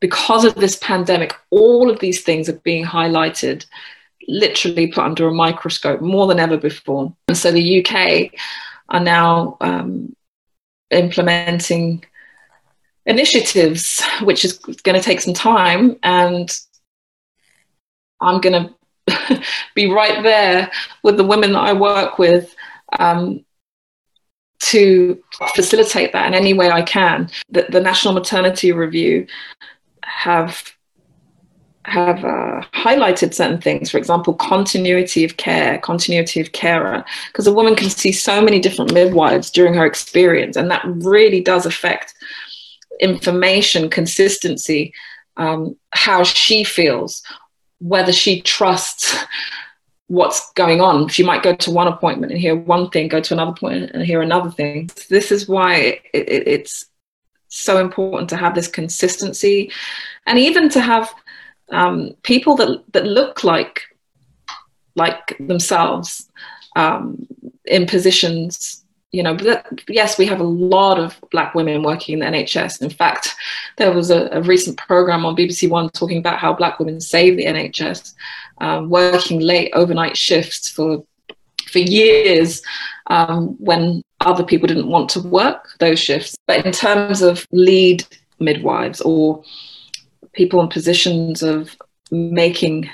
because 0.00 0.44
of 0.44 0.54
this 0.54 0.76
pandemic, 0.76 1.34
all 1.50 1.90
of 1.90 2.00
these 2.00 2.22
things 2.22 2.48
are 2.48 2.58
being 2.60 2.84
highlighted, 2.84 3.66
literally 4.28 4.86
put 4.88 5.04
under 5.04 5.28
a 5.28 5.34
microscope 5.34 6.00
more 6.00 6.26
than 6.26 6.40
ever 6.40 6.56
before. 6.56 7.14
And 7.28 7.36
so 7.36 7.50
the 7.52 7.84
UK 7.84 8.32
are 8.88 9.00
now 9.00 9.56
um, 9.60 10.14
implementing 10.90 12.04
initiatives, 13.06 14.02
which 14.22 14.44
is 14.44 14.58
going 14.58 14.98
to 14.98 15.04
take 15.04 15.20
some 15.20 15.34
time. 15.34 15.96
And 16.02 16.50
I'm 18.20 18.40
going 18.40 18.70
to 19.08 19.42
be 19.74 19.90
right 19.90 20.22
there 20.22 20.70
with 21.02 21.16
the 21.16 21.24
women 21.24 21.52
that 21.52 21.60
I 21.60 21.72
work 21.72 22.18
with 22.18 22.54
um, 22.98 23.44
to 24.60 25.22
facilitate 25.54 26.12
that 26.12 26.26
in 26.26 26.34
any 26.34 26.52
way 26.52 26.70
I 26.70 26.82
can. 26.82 27.30
The, 27.50 27.66
the 27.70 27.80
National 27.80 28.14
Maternity 28.14 28.72
Review 28.72 29.26
have 30.04 30.72
have 31.84 32.24
uh, 32.24 32.62
highlighted 32.74 33.32
certain 33.34 33.60
things. 33.60 33.90
For 33.90 33.98
example, 33.98 34.34
continuity 34.34 35.24
of 35.24 35.38
care, 35.38 35.78
continuity 35.78 36.40
of 36.40 36.52
carer, 36.52 37.04
because 37.28 37.46
a 37.46 37.52
woman 37.52 37.74
can 37.74 37.88
see 37.88 38.12
so 38.12 38.40
many 38.42 38.60
different 38.60 38.92
midwives 38.92 39.50
during 39.50 39.74
her 39.74 39.86
experience, 39.86 40.56
and 40.56 40.70
that 40.70 40.82
really 40.84 41.40
does 41.40 41.66
affect 41.66 42.14
information 43.00 43.88
consistency, 43.88 44.92
um, 45.38 45.74
how 45.92 46.22
she 46.22 46.64
feels, 46.64 47.22
whether 47.78 48.12
she 48.12 48.42
trusts 48.42 49.16
what's 50.10 50.52
going 50.54 50.80
on. 50.80 51.06
She 51.06 51.22
might 51.22 51.44
go 51.44 51.54
to 51.54 51.70
one 51.70 51.86
appointment 51.86 52.32
and 52.32 52.40
hear 52.40 52.56
one 52.56 52.90
thing, 52.90 53.06
go 53.06 53.20
to 53.20 53.32
another 53.32 53.52
appointment 53.52 53.92
point 53.92 53.94
and 53.94 54.04
hear 54.04 54.22
another 54.22 54.50
thing. 54.50 54.90
This 55.08 55.30
is 55.30 55.48
why 55.48 55.74
it, 55.76 56.02
it, 56.12 56.48
it's 56.48 56.86
so 57.46 57.78
important 57.78 58.28
to 58.30 58.36
have 58.36 58.56
this 58.56 58.66
consistency, 58.66 59.70
and 60.26 60.36
even 60.36 60.68
to 60.70 60.80
have 60.80 61.14
um, 61.70 62.16
people 62.22 62.56
that 62.56 62.82
that 62.92 63.06
look 63.06 63.44
like 63.44 63.82
like 64.96 65.36
themselves 65.38 66.28
um, 66.74 67.26
in 67.64 67.86
positions. 67.86 68.84
You 69.12 69.24
know, 69.24 69.36
yes, 69.88 70.18
we 70.18 70.26
have 70.26 70.38
a 70.38 70.44
lot 70.44 70.98
of 70.98 71.20
Black 71.32 71.54
women 71.56 71.82
working 71.82 72.14
in 72.14 72.20
the 72.20 72.26
NHS. 72.26 72.80
In 72.80 72.90
fact, 72.90 73.34
there 73.76 73.92
was 73.92 74.08
a, 74.10 74.28
a 74.30 74.40
recent 74.42 74.76
program 74.76 75.26
on 75.26 75.34
BBC 75.34 75.68
One 75.68 75.90
talking 75.90 76.18
about 76.18 76.38
how 76.38 76.52
Black 76.52 76.78
women 76.78 77.00
save 77.00 77.36
the 77.36 77.44
NHS 77.44 78.14
um, 78.60 78.90
working 78.90 79.40
late 79.40 79.70
overnight 79.74 80.16
shifts 80.16 80.68
for 80.68 81.04
for 81.70 81.78
years 81.78 82.62
um, 83.06 83.56
when 83.58 84.02
other 84.20 84.44
people 84.44 84.66
didn't 84.66 84.88
want 84.88 85.08
to 85.10 85.20
work 85.20 85.70
those 85.78 85.98
shifts. 85.98 86.36
But 86.46 86.66
in 86.66 86.72
terms 86.72 87.22
of 87.22 87.46
lead 87.52 88.04
midwives 88.38 89.00
or 89.00 89.42
people 90.32 90.60
in 90.60 90.68
positions 90.68 91.42
of 91.42 91.76
making 92.10 92.90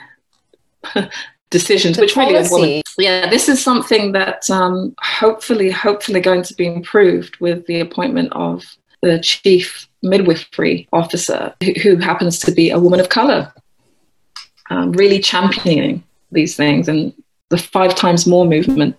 decisions, 1.50 1.96
the 1.96 2.02
which 2.02 2.14
policy. 2.14 2.54
really 2.54 2.82
yeah, 2.99 3.28
this 3.28 3.49
is 3.49 3.62
something 3.62 4.12
that 4.12 4.49
um, 4.50 4.94
hopefully, 5.00 5.70
hopefully 5.70 6.20
going 6.20 6.42
to 6.42 6.54
be 6.54 6.66
improved 6.66 7.37
with 7.38 7.66
the 7.66 7.80
appointment 7.80 8.32
of 8.32 8.64
the 9.02 9.18
chief 9.20 9.88
midwifery 10.02 10.88
officer, 10.92 11.54
who, 11.62 11.73
who 11.82 11.96
happens 11.96 12.38
to 12.40 12.52
be 12.52 12.70
a 12.70 12.78
woman 12.78 13.00
of 13.00 13.08
color 13.08 13.52
um, 14.70 14.92
really 14.92 15.18
championing 15.18 16.02
these 16.32 16.56
things 16.56 16.88
and 16.88 17.12
the 17.49 17.58
five 17.58 17.94
times 17.94 18.26
more 18.26 18.44
movement. 18.44 18.96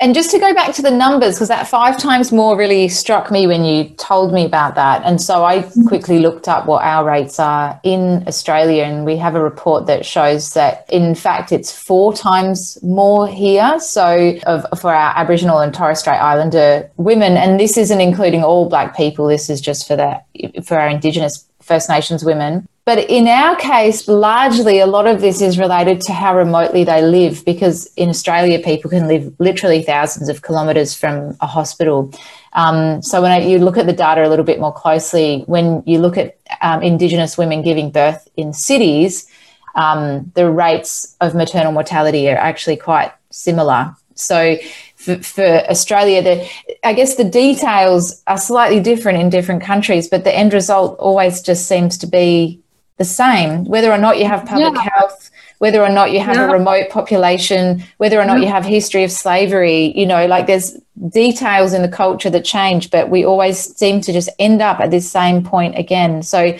And 0.00 0.14
just 0.14 0.32
to 0.32 0.38
go 0.38 0.52
back 0.52 0.74
to 0.74 0.82
the 0.82 0.90
numbers, 0.90 1.36
because 1.36 1.48
that 1.48 1.68
five 1.68 1.96
times 1.96 2.32
more 2.32 2.56
really 2.58 2.88
struck 2.88 3.30
me 3.30 3.46
when 3.46 3.64
you 3.64 3.84
told 3.90 4.34
me 4.34 4.44
about 4.44 4.74
that. 4.74 5.02
And 5.04 5.22
so 5.22 5.44
I 5.44 5.62
quickly 5.86 6.18
looked 6.18 6.48
up 6.48 6.66
what 6.66 6.82
our 6.82 7.04
rates 7.04 7.38
are 7.38 7.80
in 7.84 8.24
Australia, 8.26 8.82
and 8.82 9.06
we 9.06 9.16
have 9.16 9.36
a 9.36 9.42
report 9.42 9.86
that 9.86 10.04
shows 10.04 10.52
that 10.54 10.84
in 10.90 11.14
fact 11.14 11.52
it's 11.52 11.70
four 11.72 12.12
times 12.12 12.76
more 12.82 13.28
here. 13.28 13.78
So 13.78 14.38
of, 14.44 14.66
for 14.78 14.92
our 14.92 15.16
Aboriginal 15.16 15.60
and 15.60 15.72
Torres 15.72 16.00
Strait 16.00 16.18
Islander 16.18 16.90
women, 16.96 17.36
and 17.36 17.58
this 17.60 17.78
isn't 17.78 18.00
including 18.00 18.42
all 18.42 18.68
Black 18.68 18.96
people. 18.96 19.28
This 19.28 19.48
is 19.48 19.60
just 19.60 19.86
for 19.86 19.94
the 19.94 20.20
for 20.64 20.78
our 20.78 20.88
Indigenous 20.88 21.46
First 21.64 21.88
Nations 21.88 22.24
women. 22.24 22.68
But 22.84 23.08
in 23.08 23.26
our 23.26 23.56
case, 23.56 24.08
largely 24.08 24.78
a 24.78 24.86
lot 24.86 25.06
of 25.06 25.22
this 25.22 25.40
is 25.40 25.58
related 25.58 26.02
to 26.02 26.12
how 26.12 26.36
remotely 26.36 26.84
they 26.84 27.00
live 27.00 27.42
because 27.46 27.86
in 27.96 28.10
Australia, 28.10 28.60
people 28.62 28.90
can 28.90 29.08
live 29.08 29.34
literally 29.38 29.82
thousands 29.82 30.28
of 30.28 30.42
kilometres 30.42 30.94
from 30.94 31.34
a 31.40 31.46
hospital. 31.46 32.12
Um, 32.52 33.00
so 33.00 33.22
when 33.22 33.48
you 33.48 33.58
look 33.58 33.78
at 33.78 33.86
the 33.86 33.94
data 33.94 34.26
a 34.26 34.28
little 34.28 34.44
bit 34.44 34.60
more 34.60 34.72
closely, 34.72 35.44
when 35.46 35.82
you 35.86 35.98
look 35.98 36.18
at 36.18 36.36
um, 36.60 36.82
Indigenous 36.82 37.38
women 37.38 37.62
giving 37.62 37.90
birth 37.90 38.28
in 38.36 38.52
cities, 38.52 39.26
um, 39.74 40.30
the 40.34 40.50
rates 40.50 41.16
of 41.22 41.34
maternal 41.34 41.72
mortality 41.72 42.28
are 42.28 42.36
actually 42.36 42.76
quite 42.76 43.12
similar. 43.30 43.96
So 44.14 44.56
for, 45.04 45.22
for, 45.22 45.44
Australia, 45.70 46.22
the, 46.22 46.48
I 46.82 46.92
guess 46.92 47.16
the 47.16 47.24
details 47.24 48.22
are 48.26 48.38
slightly 48.38 48.80
different 48.80 49.18
in 49.18 49.30
different 49.30 49.62
countries, 49.62 50.08
but 50.08 50.24
the 50.24 50.34
end 50.34 50.52
result 50.52 50.98
always 50.98 51.42
just 51.42 51.68
seems 51.68 51.98
to 51.98 52.06
be 52.06 52.60
the 52.96 53.04
same, 53.04 53.64
whether 53.64 53.92
or 53.92 53.98
not 53.98 54.18
you 54.18 54.26
have 54.26 54.46
public 54.46 54.74
yeah. 54.74 54.88
health, 54.94 55.30
whether 55.58 55.82
or 55.82 55.88
not 55.88 56.12
you 56.12 56.20
have 56.20 56.36
yeah. 56.36 56.48
a 56.48 56.52
remote 56.52 56.90
population, 56.90 57.82
whether 57.98 58.20
or 58.20 58.24
not 58.24 58.40
you 58.40 58.46
have 58.46 58.64
history 58.64 59.04
of 59.04 59.10
slavery, 59.10 59.96
you 59.98 60.06
know, 60.06 60.26
like 60.26 60.46
there's 60.46 60.76
details 61.08 61.72
in 61.72 61.82
the 61.82 61.88
culture 61.88 62.30
that 62.30 62.44
change, 62.44 62.90
but 62.90 63.10
we 63.10 63.24
always 63.24 63.58
seem 63.76 64.00
to 64.00 64.12
just 64.12 64.28
end 64.38 64.62
up 64.62 64.80
at 64.80 64.90
this 64.90 65.10
same 65.10 65.42
point 65.42 65.76
again. 65.76 66.22
So 66.22 66.56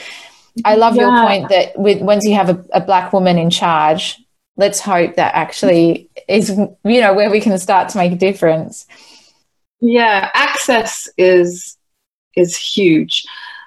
I 0.64 0.76
love 0.76 0.96
your 0.96 1.10
point 1.10 1.48
that 1.48 1.78
with 1.78 2.00
once 2.00 2.24
you 2.24 2.34
have 2.34 2.48
a, 2.48 2.64
a 2.72 2.80
black 2.80 3.12
woman 3.12 3.38
in 3.38 3.50
charge, 3.50 4.20
let's 4.56 4.80
hope 4.80 5.16
that 5.16 5.34
actually 5.34 6.08
is 6.28 6.50
you 6.50 7.00
know 7.00 7.14
where 7.14 7.30
we 7.30 7.40
can 7.40 7.58
start 7.58 7.88
to 7.90 7.98
make 7.98 8.12
a 8.12 8.16
difference. 8.16 8.86
Yeah 9.80 10.30
access 10.34 11.08
is 11.18 11.76
is 12.36 12.56
huge. 12.56 13.24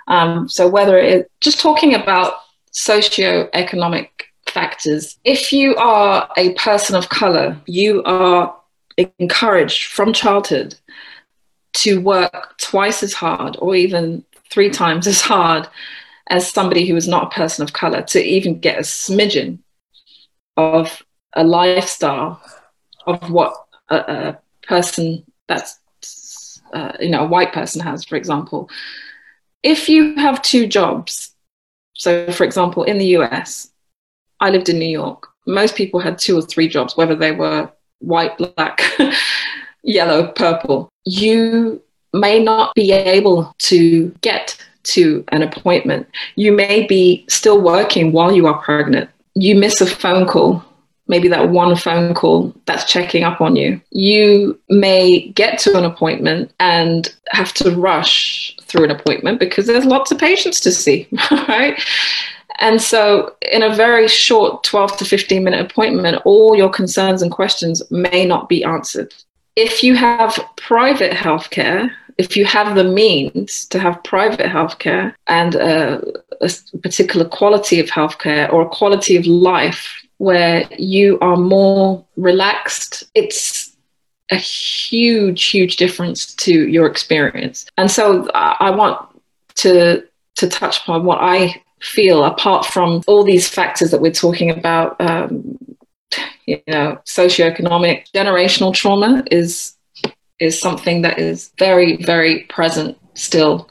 Um, 0.08 0.48
so 0.48 0.68
whether 0.68 0.98
it 0.98 1.30
just 1.42 1.60
talking 1.60 1.94
about 1.94 2.36
socioeconomic 2.72 4.10
factors 4.46 5.18
if 5.24 5.52
you 5.52 5.76
are 5.76 6.30
a 6.38 6.54
person 6.54 6.96
of 6.96 7.10
color 7.10 7.60
you 7.66 8.02
are 8.04 8.56
encouraged 9.20 9.86
from 9.86 10.14
childhood 10.14 10.76
to 11.74 12.00
work 12.00 12.56
twice 12.58 13.04
as 13.04 13.14
hard 13.14 13.58
or 13.60 13.76
even 13.76 14.24
three 14.50 14.70
times 14.70 15.06
as 15.06 15.22
hard 15.22 15.68
as 16.30 16.50
somebody 16.50 16.88
who 16.88 16.96
is 16.96 17.08
not 17.08 17.26
a 17.26 17.36
person 17.36 17.64
of 17.64 17.74
color 17.74 18.02
to 18.02 18.24
even 18.24 18.60
get 18.60 18.78
a 18.78 18.82
smidgen 18.82 19.60
of 20.58 21.04
a 21.34 21.44
lifestyle 21.44 22.42
of 23.06 23.30
what 23.30 23.54
a, 23.90 23.96
a 23.96 24.40
person 24.64 25.24
that's 25.48 25.80
uh, 26.74 26.92
you 27.00 27.10
know 27.10 27.24
a 27.24 27.28
white 27.28 27.54
person 27.54 27.82
has 27.82 28.04
for 28.04 28.16
example. 28.16 28.70
If 29.64 29.88
you 29.88 30.16
have 30.16 30.42
two 30.42 30.68
jobs 30.68 31.34
so 31.94 32.32
for 32.32 32.44
example 32.44 32.84
in 32.84 32.98
the 32.98 33.06
us 33.06 33.72
i 34.40 34.50
lived 34.50 34.70
in 34.70 34.80
new 34.80 34.86
york. 34.86 35.28
Most 35.46 35.76
people 35.76 36.00
had 36.00 36.18
two 36.18 36.38
or 36.38 36.42
three 36.42 36.68
jobs 36.68 36.98
whether 36.98 37.16
they 37.16 37.32
were 37.32 37.70
white 38.00 38.38
black 38.38 38.82
yellow 39.84 40.28
purple. 40.28 40.90
You 41.06 41.82
may 42.14 42.40
not 42.40 42.74
be 42.76 42.92
able 42.92 43.56
to 43.60 44.10
get 44.22 44.58
to 44.84 45.24
an 45.30 45.42
appointment. 45.42 46.08
You 46.36 46.52
may 46.52 46.86
be 46.86 47.26
still 47.28 47.62
working 47.62 48.12
while 48.12 48.32
you 48.32 48.48
are 48.48 48.62
pregnant 48.62 49.10
you 49.42 49.56
miss 49.56 49.82
a 49.82 49.86
phone 49.86 50.28
call, 50.28 50.64
maybe 51.08 51.28
that 51.30 51.50
one 51.50 51.76
phone 51.76 52.14
call 52.14 52.54
that's 52.66 52.92
checking 52.92 53.24
up 53.24 53.42
on 53.42 53.56
you, 53.56 53.80
you 53.92 54.60
may 54.70 55.30
get 55.30 55.60
to 55.60 55.78
an 55.78 55.86
appointment 55.86 56.52
and 56.60 57.14
have 57.30 57.54
to 57.54 57.72
rush 57.72 58.56
through 58.64 58.86
an 58.86 58.92
appointment 58.92 59.40
because 59.40 59.68
there's 59.68 59.86
lots 59.86 60.12
of 60.12 60.18
patients 60.18 60.60
to 60.62 60.72
see, 60.72 61.08
right? 61.32 61.82
And 62.60 62.82
so, 62.82 63.36
in 63.52 63.62
a 63.62 63.76
very 63.76 64.08
short 64.08 64.64
12 64.64 64.98
to 64.98 65.06
15 65.06 65.44
minute 65.44 65.72
appointment, 65.72 66.22
all 66.26 66.56
your 66.56 66.70
concerns 66.70 67.22
and 67.22 67.32
questions 67.32 67.84
may 67.92 68.26
not 68.26 68.50
be 68.50 68.64
answered. 68.64 69.14
If 69.56 69.84
you 69.84 69.96
have 69.96 70.40
private 70.56 71.14
healthcare, 71.14 71.92
if 72.18 72.36
you 72.36 72.46
have 72.46 72.76
the 72.76 72.84
means 72.84 73.66
to 73.68 73.80
have 73.80 74.04
private 74.04 74.48
healthcare 74.48 75.14
and 75.28 75.56
a, 75.56 76.02
a 76.42 76.50
particular 76.82 77.28
quality 77.28 77.80
of 77.80 77.88
healthcare 77.88 78.52
or 78.52 78.64
a 78.64 78.70
quality 78.70 79.16
of 79.16 79.26
life 79.26 80.04
where 80.18 80.68
you 80.78 81.20
are 81.22 81.38
more 81.38 82.04
relaxed, 82.16 83.04
it's 83.14 83.76
a 84.32 84.36
huge, 84.36 85.46
huge 85.46 85.78
difference 85.78 86.34
to 86.36 86.68
your 86.68 86.88
experience. 86.88 87.66
And 87.78 87.90
so 87.90 88.28
I 88.34 88.72
want 88.72 89.00
to 89.56 90.04
to 90.36 90.48
touch 90.48 90.82
upon 90.82 91.04
what 91.04 91.20
I 91.20 91.62
feel 91.82 92.24
apart 92.24 92.66
from 92.66 93.02
all 93.08 93.24
these 93.24 93.48
factors 93.48 93.92
that 93.92 94.02
we're 94.02 94.12
talking 94.12 94.52
about. 94.52 95.00
Um, 95.00 95.58
you 96.46 96.62
know, 96.68 97.00
socioeconomic, 97.06 98.12
generational 98.14 98.74
trauma 98.74 99.24
is 99.30 99.77
is 100.40 100.60
something 100.60 101.02
that 101.02 101.20
is 101.20 101.52
very, 101.58 101.98
very 102.04 102.44
present 102.44 102.98
still 103.16 103.70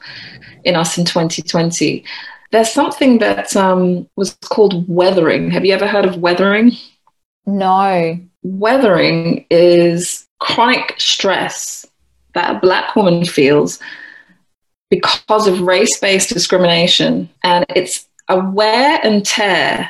in 0.63 0.75
us 0.75 0.97
in 0.97 1.05
2020. 1.05 2.03
There's 2.51 2.71
something 2.71 3.19
that 3.19 3.55
um, 3.55 4.07
was 4.15 4.37
called 4.45 4.87
weathering. 4.87 5.51
Have 5.51 5.65
you 5.65 5.73
ever 5.73 5.87
heard 5.87 6.05
of 6.05 6.17
weathering? 6.17 6.71
No. 7.45 8.19
Weathering 8.43 9.45
is 9.49 10.27
chronic 10.39 10.95
stress 10.97 11.85
that 12.33 12.55
a 12.55 12.59
Black 12.59 12.95
woman 12.95 13.25
feels 13.25 13.79
because 14.89 15.47
of 15.47 15.61
race 15.61 15.99
based 15.99 16.29
discrimination. 16.29 17.29
And 17.43 17.65
it's 17.75 18.07
a 18.29 18.39
wear 18.39 18.99
and 19.03 19.25
tear 19.25 19.89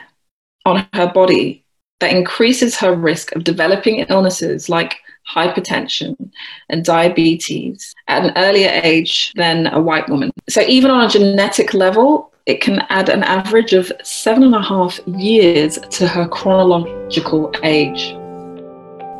on 0.65 0.87
her 0.93 1.11
body 1.11 1.63
that 1.99 2.13
increases 2.13 2.77
her 2.77 2.93
risk 2.93 3.35
of 3.35 3.43
developing 3.43 3.99
illnesses 4.09 4.69
like 4.69 4.97
hypertension 5.29 6.31
and 6.69 6.83
diabetes 6.83 7.93
at 8.07 8.25
an 8.25 8.33
earlier 8.35 8.69
age 8.83 9.33
than 9.35 9.67
a 9.67 9.81
white 9.81 10.07
woman. 10.09 10.31
So, 10.49 10.61
even 10.61 10.91
on 10.91 11.05
a 11.05 11.09
genetic 11.09 11.73
level, 11.73 12.31
it 12.45 12.61
can 12.61 12.79
add 12.89 13.09
an 13.09 13.23
average 13.23 13.73
of 13.73 13.91
seven 14.03 14.43
and 14.43 14.55
a 14.55 14.61
half 14.61 14.99
years 15.07 15.77
to 15.77 16.07
her 16.07 16.27
chronological 16.27 17.53
age. 17.63 18.15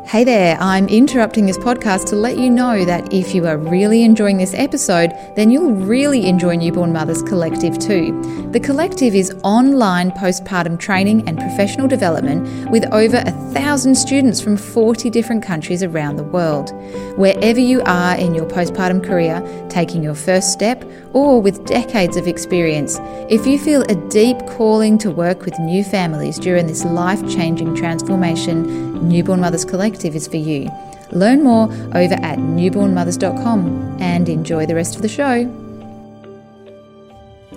Hey 0.08 0.24
there, 0.24 0.56
I'm 0.58 0.88
interrupting 0.88 1.44
this 1.44 1.58
podcast 1.58 2.06
to 2.06 2.16
let 2.16 2.38
you 2.38 2.48
know 2.48 2.86
that 2.86 3.12
if 3.12 3.34
you 3.34 3.46
are 3.46 3.58
really 3.58 4.04
enjoying 4.04 4.38
this 4.38 4.54
episode, 4.54 5.12
then 5.36 5.50
you'll 5.50 5.74
really 5.74 6.26
enjoy 6.26 6.56
Newborn 6.56 6.94
Mothers 6.94 7.20
Collective 7.20 7.78
too. 7.78 8.18
The 8.50 8.58
Collective 8.58 9.14
is 9.14 9.34
online 9.42 10.10
postpartum 10.12 10.78
training 10.78 11.28
and 11.28 11.36
professional 11.36 11.88
development 11.88 12.70
with 12.70 12.86
over 12.90 13.18
a 13.18 13.32
thousand 13.52 13.94
students 13.96 14.40
from 14.40 14.56
40 14.56 15.10
different 15.10 15.42
countries 15.42 15.82
around 15.82 16.16
the 16.16 16.22
world. 16.22 16.70
Wherever 17.18 17.60
you 17.60 17.82
are 17.82 18.16
in 18.16 18.34
your 18.34 18.46
postpartum 18.46 19.04
career, 19.04 19.42
taking 19.68 20.02
your 20.02 20.14
first 20.14 20.54
step, 20.54 20.82
or 21.12 21.40
with 21.40 21.64
decades 21.64 22.16
of 22.16 22.26
experience, 22.26 22.98
if 23.28 23.46
you 23.46 23.58
feel 23.58 23.82
a 23.82 23.94
deep 24.08 24.38
calling 24.46 24.98
to 24.98 25.10
work 25.10 25.44
with 25.44 25.58
new 25.58 25.82
families 25.82 26.38
during 26.38 26.66
this 26.66 26.84
life 26.84 27.20
changing 27.28 27.74
transformation, 27.74 29.08
Newborn 29.08 29.40
Mothers 29.40 29.64
Collective 29.64 30.14
is 30.14 30.26
for 30.26 30.36
you. 30.36 30.70
Learn 31.12 31.42
more 31.42 31.64
over 31.94 32.14
at 32.14 32.38
newbornmothers.com 32.38 33.96
and 34.00 34.28
enjoy 34.28 34.66
the 34.66 34.74
rest 34.74 34.96
of 34.96 35.02
the 35.02 35.08
show. 35.08 35.44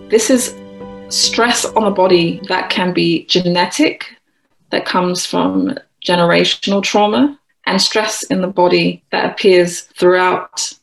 This 0.09 0.29
is 0.29 0.55
stress 1.09 1.65
on 1.65 1.83
the 1.83 1.91
body 1.91 2.41
that 2.47 2.69
can 2.69 2.93
be 2.93 3.25
genetic, 3.25 4.05
that 4.69 4.85
comes 4.85 5.25
from 5.25 5.77
generational 6.05 6.81
trauma, 6.81 7.37
and 7.65 7.81
stress 7.81 8.23
in 8.23 8.41
the 8.41 8.47
body 8.47 9.03
that 9.11 9.31
appears 9.31 9.81
throughout 9.81 10.73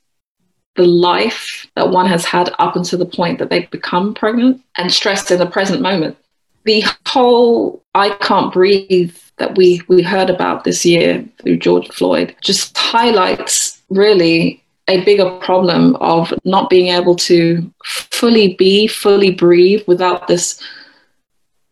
the 0.78 0.86
life 0.86 1.66
that 1.74 1.90
one 1.90 2.06
has 2.06 2.24
had 2.24 2.54
up 2.60 2.76
until 2.76 3.00
the 3.00 3.04
point 3.04 3.40
that 3.40 3.50
they 3.50 3.66
become 3.66 4.14
pregnant, 4.14 4.62
and 4.78 4.90
stressed 4.90 5.30
in 5.30 5.38
the 5.38 5.46
present 5.46 5.82
moment. 5.82 6.16
The 6.64 6.84
whole 7.06 7.82
I 7.94 8.10
can't 8.10 8.52
breathe 8.52 9.14
that 9.38 9.56
we, 9.56 9.82
we 9.88 10.02
heard 10.02 10.30
about 10.30 10.64
this 10.64 10.86
year 10.86 11.24
through 11.42 11.58
George 11.58 11.88
Floyd 11.88 12.34
just 12.42 12.78
highlights 12.78 13.82
really 13.90 14.62
a 14.86 15.04
bigger 15.04 15.30
problem 15.40 15.96
of 15.96 16.32
not 16.44 16.70
being 16.70 16.88
able 16.88 17.16
to 17.16 17.70
fully 17.84 18.54
be, 18.54 18.86
fully 18.86 19.32
breathe 19.32 19.82
without 19.86 20.28
this 20.28 20.62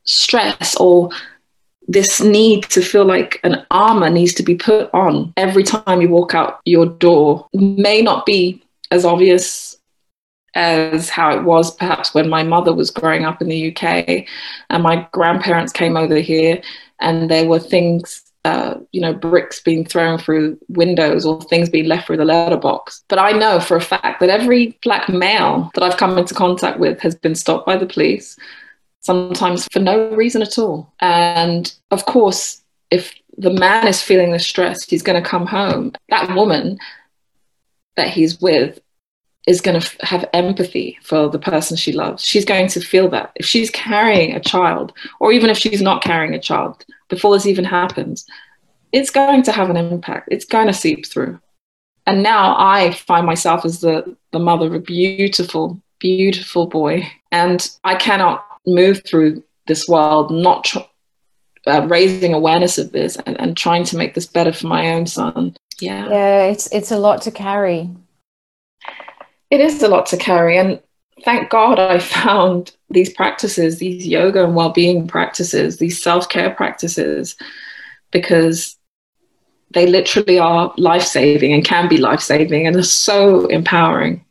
stress 0.03 0.77
or 0.77 1.11
this 1.89 2.21
need 2.21 2.65
to 2.65 2.83
feel 2.83 3.05
like 3.05 3.39
an 3.45 3.65
armor 3.71 4.11
needs 4.11 4.35
to 4.35 4.43
be 4.43 4.57
put 4.57 4.93
on 4.93 5.33
every 5.37 5.63
time 5.63 6.01
you 6.01 6.09
walk 6.09 6.35
out 6.35 6.61
your 6.65 6.87
door 6.87 7.47
may 7.55 8.03
not 8.03 8.27
be 8.27 8.61
as 8.91 9.05
obvious 9.05 9.77
as 10.55 11.11
how 11.11 11.37
it 11.37 11.45
was 11.45 11.75
perhaps 11.77 12.15
when 12.15 12.29
my 12.31 12.43
mother 12.43 12.73
was 12.73 12.91
growing 12.91 13.25
up 13.25 13.43
in 13.43 13.49
the 13.49 13.71
UK 13.71 14.27
and 14.71 14.83
my 14.83 15.07
grandparents 15.13 15.71
came 15.73 15.97
over 15.99 16.17
here 16.17 16.61
and 16.99 17.31
there 17.31 17.47
were 17.47 17.59
things 17.59 18.27
uh, 18.47 18.79
you 18.93 19.01
know, 19.01 19.13
bricks 19.13 19.61
being 19.61 19.85
thrown 19.85 20.17
through 20.17 20.57
windows 20.69 21.27
or 21.27 21.43
things 21.43 21.69
being 21.69 21.87
left 21.87 22.07
through 22.07 22.17
the 22.17 22.25
letterbox. 22.25 23.03
But 23.09 23.19
I 23.19 23.33
know 23.33 23.59
for 23.59 23.77
a 23.77 23.81
fact 23.81 24.21
that 24.21 24.31
every 24.31 24.79
black 24.85 25.09
male 25.09 25.69
that 25.75 25.83
I've 25.83 25.97
come 25.97 26.17
into 26.17 26.33
contact 26.33 26.79
with 26.79 27.01
has 27.01 27.17
been 27.17 27.35
stopped 27.35 27.67
by 27.67 27.77
the 27.77 27.87
police, 27.87 28.39
sometimes 29.01 29.67
for 29.73 29.81
no 29.81 30.15
reason 30.15 30.43
at 30.43 30.61
all. 30.61 30.93
And 31.01 31.75
of 31.91 32.07
course, 32.07 32.63
if 32.93 33.13
the 33.37 33.51
man 33.51 33.89
is 33.89 34.01
feeling 34.01 34.31
the 34.31 34.39
stress, 34.39 34.89
he's 34.89 35.03
going 35.03 35.21
to 35.21 35.29
come 35.29 35.47
home. 35.47 35.91
That 36.11 36.33
woman 36.33 36.79
that 37.97 38.09
he's 38.09 38.41
with 38.41 38.81
is 39.47 39.61
going 39.61 39.81
to 39.81 40.07
have 40.07 40.29
empathy 40.33 40.99
for 41.03 41.29
the 41.29 41.39
person 41.39 41.77
she 41.77 41.93
loves. 41.93 42.25
She's 42.25 42.45
going 42.45 42.69
to 42.69 42.81
feel 42.81 43.09
that. 43.11 43.31
If 43.37 43.47
she's 43.47 43.71
carrying 43.71 44.35
a 44.35 44.41
child, 44.41 44.93
or 45.21 45.33
even 45.33 45.51
if 45.51 45.57
she's 45.57 45.81
not 45.81 46.03
carrying 46.03 46.35
a 46.35 46.41
child, 46.41 46.85
before 47.09 47.35
this 47.35 47.47
even 47.47 47.65
happens, 47.65 48.27
it's 48.93 49.11
going 49.11 49.43
to 49.45 49.53
have 49.53 49.71
an 49.71 49.77
impact. 49.77 50.29
It's 50.33 50.45
going 50.45 50.67
to 50.67 50.73
seep 50.73 51.07
through. 51.07 51.39
And 52.07 52.23
now 52.23 52.57
I 52.59 52.93
find 52.93 53.27
myself 53.27 53.65
as 53.65 53.81
the, 53.81 54.17
the 54.33 54.39
mother 54.39 54.67
of 54.67 54.75
a 54.75 54.81
beautiful, 54.81 55.81
beautiful 56.01 56.67
boy. 56.67 57.09
And 57.31 57.69
I 57.85 57.95
cannot 57.95 58.45
move 58.67 59.03
through 59.05 59.45
this 59.67 59.87
world 59.89 60.31
not 60.31 60.65
tr- 60.65 60.79
uh, 61.67 61.87
raising 61.89 62.33
awareness 62.33 62.79
of 62.79 62.93
this 62.93 63.17
and, 63.27 63.39
and 63.41 63.57
trying 63.57 63.85
to 63.85 63.97
make 63.97 64.15
this 64.15 64.27
better 64.27 64.53
for 64.53 64.67
my 64.67 64.93
own 64.93 65.07
son. 65.07 65.57
Yeah. 65.81 66.09
Yeah, 66.09 66.43
it's 66.45 66.67
it's 66.73 66.91
a 66.91 66.99
lot 66.99 67.23
to 67.23 67.31
carry 67.31 67.91
it 69.51 69.61
is 69.61 69.83
a 69.83 69.89
lot 69.89 70.07
to 70.07 70.17
carry. 70.17 70.59
And 70.59 70.81
thank 71.25 71.51
God 71.51 71.79
I 71.79 71.99
found 72.23 72.73
these 72.91 73.13
practices, 73.13 73.79
these 73.79 74.07
yoga 74.07 74.45
and 74.45 74.55
well 74.55 74.71
being 74.71 75.07
practices, 75.07 75.79
these 75.79 76.03
self 76.03 76.29
care 76.29 76.51
practices 76.51 77.37
because 78.11 78.77
they 79.73 79.87
literally 79.87 80.39
are 80.39 80.73
life 80.77 81.03
saving 81.03 81.53
and 81.53 81.65
can 81.65 81.89
be 81.89 81.99
life 81.99 82.21
saving 82.21 82.67
and 82.67 82.77
are 82.77 82.83
so 82.83 83.47
empowering. 83.47 84.25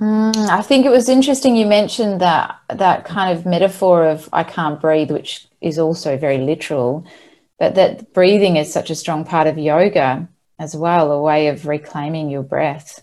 Mm, 0.00 0.48
I 0.48 0.62
think 0.62 0.86
it 0.86 0.90
was 0.90 1.08
interesting 1.08 1.54
you 1.54 1.66
mentioned 1.66 2.20
that 2.20 2.58
that 2.68 3.04
kind 3.04 3.36
of 3.36 3.46
metaphor 3.46 4.06
of 4.06 4.28
I 4.32 4.42
can't 4.42 4.80
breathe, 4.80 5.10
which 5.10 5.46
is 5.62 5.78
also 5.78 6.16
very 6.16 6.38
literal, 6.38 7.06
but 7.58 7.74
that 7.76 8.12
breathing 8.12 8.56
is 8.56 8.72
such 8.72 8.90
a 8.90 8.94
strong 8.94 9.24
part 9.24 9.46
of 9.46 9.58
yoga 9.58 10.28
as 10.58 10.76
well, 10.76 11.10
a 11.12 11.20
way 11.20 11.48
of 11.48 11.66
reclaiming 11.66 12.30
your 12.30 12.42
breath. 12.42 13.02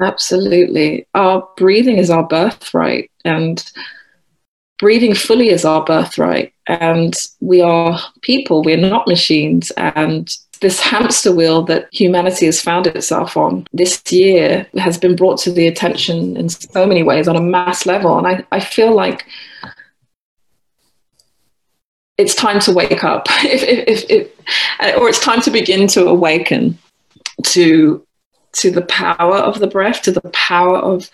Absolutely. 0.00 1.06
Our 1.14 1.48
breathing 1.56 1.98
is 1.98 2.10
our 2.10 2.26
birthright, 2.26 3.10
and 3.24 3.64
breathing 4.78 5.14
fully 5.14 5.50
is 5.50 5.64
our 5.64 5.84
birthright. 5.84 6.52
And 6.66 7.14
we 7.40 7.60
are 7.60 8.00
people, 8.22 8.62
we're 8.62 8.76
not 8.76 9.06
machines. 9.06 9.70
And 9.76 10.34
this 10.60 10.80
hamster 10.80 11.32
wheel 11.32 11.62
that 11.64 11.88
humanity 11.92 12.46
has 12.46 12.60
found 12.60 12.86
itself 12.86 13.36
on 13.36 13.66
this 13.72 14.02
year 14.10 14.66
has 14.76 14.96
been 14.96 15.16
brought 15.16 15.38
to 15.40 15.52
the 15.52 15.66
attention 15.66 16.36
in 16.36 16.48
so 16.48 16.86
many 16.86 17.02
ways 17.02 17.28
on 17.28 17.36
a 17.36 17.40
mass 17.40 17.84
level. 17.84 18.16
And 18.16 18.26
I, 18.26 18.44
I 18.52 18.60
feel 18.60 18.94
like 18.94 19.26
it's 22.18 22.34
time 22.34 22.60
to 22.60 22.72
wake 22.72 23.04
up, 23.04 23.26
if, 23.44 23.62
if, 23.62 24.04
if, 24.10 24.96
or 24.98 25.08
it's 25.08 25.20
time 25.20 25.40
to 25.42 25.50
begin 25.50 25.86
to 25.88 26.06
awaken 26.06 26.78
to 27.44 28.04
to 28.52 28.70
the 28.70 28.82
power 28.82 29.36
of 29.36 29.60
the 29.60 29.66
breath, 29.66 30.02
to 30.02 30.12
the 30.12 30.20
power 30.30 30.76
of 30.76 31.10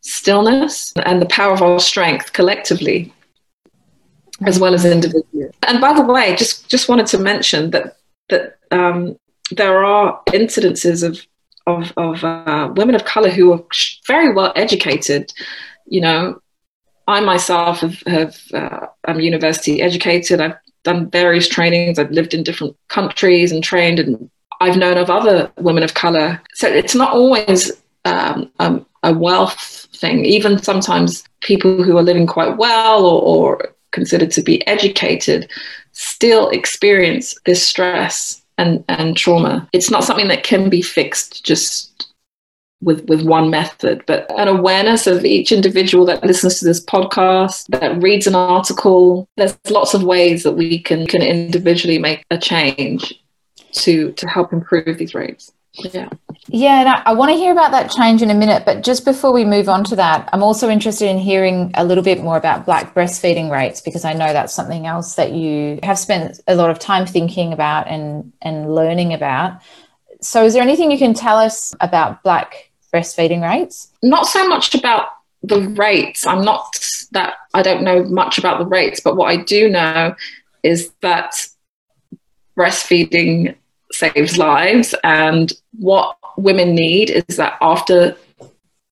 stillness, 0.00 0.92
and 1.04 1.20
the 1.20 1.26
power 1.26 1.52
of 1.52 1.62
our 1.62 1.80
strength 1.80 2.32
collectively, 2.32 3.12
as 4.46 4.60
well 4.60 4.74
as 4.74 4.84
individually. 4.84 5.50
And 5.66 5.80
by 5.80 5.92
the 5.92 6.04
way, 6.04 6.36
just 6.36 6.68
just 6.68 6.88
wanted 6.88 7.06
to 7.08 7.18
mention 7.18 7.70
that 7.70 7.96
that 8.28 8.58
um, 8.70 9.18
there 9.50 9.84
are 9.84 10.22
incidences 10.28 11.02
of 11.02 11.26
of, 11.66 11.92
of 11.96 12.24
uh, 12.24 12.72
women 12.74 12.94
of 12.94 13.04
color 13.04 13.28
who 13.28 13.52
are 13.52 13.62
very 14.06 14.32
well 14.32 14.52
educated. 14.56 15.32
You 15.86 16.00
know, 16.00 16.42
I 17.08 17.20
myself 17.20 17.80
have, 17.80 18.00
have 18.06 18.36
uh, 18.52 18.86
I'm 19.06 19.18
university 19.18 19.80
educated. 19.80 20.40
I've 20.40 20.58
done 20.84 21.10
various 21.10 21.48
trainings. 21.48 21.98
I've 21.98 22.10
lived 22.10 22.34
in 22.34 22.44
different 22.44 22.76
countries 22.88 23.50
and 23.50 23.64
trained 23.64 23.98
and 23.98 24.30
I've 24.60 24.76
known 24.76 24.98
of 24.98 25.08
other 25.08 25.50
women 25.56 25.82
of 25.82 25.94
color. 25.94 26.40
So 26.54 26.68
it's 26.68 26.94
not 26.94 27.12
always 27.12 27.72
um, 28.04 28.50
um, 28.58 28.86
a 29.02 29.12
wealth 29.12 29.88
thing. 29.94 30.24
Even 30.24 30.62
sometimes 30.62 31.24
people 31.40 31.82
who 31.82 31.96
are 31.96 32.02
living 32.02 32.26
quite 32.26 32.58
well 32.58 33.06
or, 33.06 33.22
or 33.22 33.74
considered 33.90 34.30
to 34.32 34.42
be 34.42 34.66
educated 34.66 35.50
still 35.92 36.50
experience 36.50 37.34
this 37.46 37.66
stress 37.66 38.42
and, 38.58 38.84
and 38.88 39.16
trauma. 39.16 39.66
It's 39.72 39.90
not 39.90 40.04
something 40.04 40.28
that 40.28 40.44
can 40.44 40.68
be 40.68 40.82
fixed 40.82 41.44
just 41.44 42.07
with 42.80 43.04
with 43.08 43.22
one 43.22 43.50
method 43.50 44.04
but 44.06 44.30
an 44.38 44.46
awareness 44.46 45.06
of 45.06 45.24
each 45.24 45.50
individual 45.50 46.04
that 46.04 46.24
listens 46.24 46.58
to 46.58 46.64
this 46.64 46.84
podcast 46.84 47.66
that 47.68 48.00
reads 48.00 48.26
an 48.26 48.34
article 48.34 49.28
there's 49.36 49.58
lots 49.68 49.94
of 49.94 50.04
ways 50.04 50.44
that 50.44 50.52
we 50.52 50.78
can 50.78 51.06
can 51.06 51.22
individually 51.22 51.98
make 51.98 52.24
a 52.30 52.38
change 52.38 53.14
to 53.72 54.12
to 54.12 54.28
help 54.28 54.52
improve 54.52 54.98
these 54.98 55.14
rates. 55.14 55.52
Yeah. 55.92 56.08
Yeah, 56.48 56.80
and 56.80 56.88
I, 56.88 57.02
I 57.06 57.12
want 57.12 57.30
to 57.30 57.36
hear 57.36 57.52
about 57.52 57.70
that 57.72 57.90
change 57.90 58.22
in 58.22 58.30
a 58.30 58.34
minute. 58.34 58.64
But 58.64 58.82
just 58.82 59.04
before 59.04 59.32
we 59.32 59.44
move 59.44 59.68
on 59.68 59.84
to 59.84 59.96
that, 59.96 60.28
I'm 60.32 60.42
also 60.42 60.68
interested 60.68 61.08
in 61.08 61.18
hearing 61.18 61.70
a 61.74 61.84
little 61.84 62.02
bit 62.02 62.22
more 62.22 62.36
about 62.36 62.64
black 62.64 62.94
breastfeeding 62.94 63.50
rates 63.50 63.80
because 63.80 64.04
I 64.04 64.12
know 64.12 64.32
that's 64.32 64.54
something 64.54 64.86
else 64.86 65.14
that 65.14 65.32
you 65.32 65.78
have 65.82 65.98
spent 65.98 66.40
a 66.48 66.56
lot 66.56 66.70
of 66.70 66.78
time 66.78 67.06
thinking 67.06 67.52
about 67.52 67.86
and 67.86 68.32
and 68.42 68.74
learning 68.74 69.12
about. 69.12 69.60
So, 70.20 70.44
is 70.44 70.54
there 70.54 70.62
anything 70.62 70.90
you 70.90 70.98
can 70.98 71.14
tell 71.14 71.36
us 71.36 71.74
about 71.80 72.22
black 72.22 72.67
breastfeeding 72.92 73.42
rates? 73.42 73.88
Not 74.02 74.26
so 74.26 74.48
much 74.48 74.74
about 74.74 75.08
the 75.42 75.60
rates. 75.70 76.26
I'm 76.26 76.42
not 76.42 76.78
that 77.12 77.34
I 77.54 77.62
don't 77.62 77.82
know 77.82 78.04
much 78.04 78.38
about 78.38 78.58
the 78.58 78.66
rates, 78.66 79.00
but 79.00 79.16
what 79.16 79.30
I 79.30 79.36
do 79.36 79.68
know 79.68 80.14
is 80.62 80.90
that 81.00 81.46
breastfeeding 82.56 83.54
saves 83.92 84.36
lives. 84.36 84.94
And 85.04 85.52
what 85.78 86.16
women 86.36 86.74
need 86.74 87.10
is 87.10 87.36
that 87.36 87.56
after, 87.60 88.16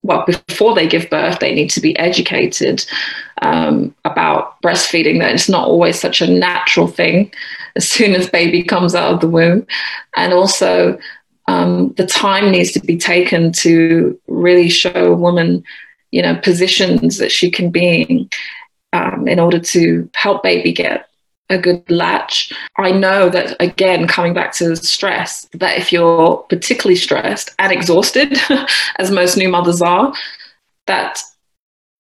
well, 0.03 0.25
before 0.27 0.75
they 0.75 0.87
give 0.87 1.11
birth, 1.11 1.41
they 1.41 1.55
need 1.55 1.71
to 1.71 1.81
be 1.81 1.99
educated 1.99 2.87
um, 3.43 3.95
about 4.05 4.61
breastfeeding, 4.63 5.19
that 5.21 5.35
it's 5.35 5.49
not 5.49 5.67
always 5.67 6.01
such 6.01 6.21
a 6.21 6.31
natural 6.31 6.87
thing 6.87 7.33
as 7.75 7.87
soon 7.87 8.15
as 8.15 8.31
baby 8.31 8.63
comes 8.63 8.95
out 8.95 9.13
of 9.13 9.21
the 9.21 9.29
womb. 9.29 9.67
And 10.17 10.33
also, 10.33 10.99
um, 11.49 11.93
the 11.95 12.07
time 12.07 12.51
needs 12.51 12.73
to 12.73 12.81
be 12.81 12.97
taken 12.97 13.53
to 13.53 14.19
really 14.27 14.69
show 14.69 15.13
a 15.13 15.17
woman, 15.17 15.63
you 16.11 16.23
know, 16.23 16.37
positions 16.37 17.19
that 17.19 17.33
she 17.33 17.51
can 17.51 17.71
be 17.71 18.03
in 18.03 18.31
um, 18.93 19.29
in 19.29 19.39
order 19.39 19.59
to 19.59 20.09
help 20.15 20.43
baby 20.43 20.73
get 20.73 21.09
a 21.49 21.59
good 21.59 21.89
latch. 21.91 22.53
I 22.77 22.91
know 22.91 23.29
that, 23.29 23.57
again, 23.61 24.09
coming 24.09 24.35
back 24.35 24.53
to 24.55 24.75
stress, 24.77 25.49
that 25.53 25.79
if 25.79 25.93
you're 25.93 26.39
particularly 26.49 26.97
stressed 26.97 27.51
and 27.59 27.73
exhausted, 27.73 28.37
as 28.99 29.11
most 29.11 29.37
new 29.37 29.49
mothers 29.49 29.81
are, 29.81 30.13
that 30.87 31.23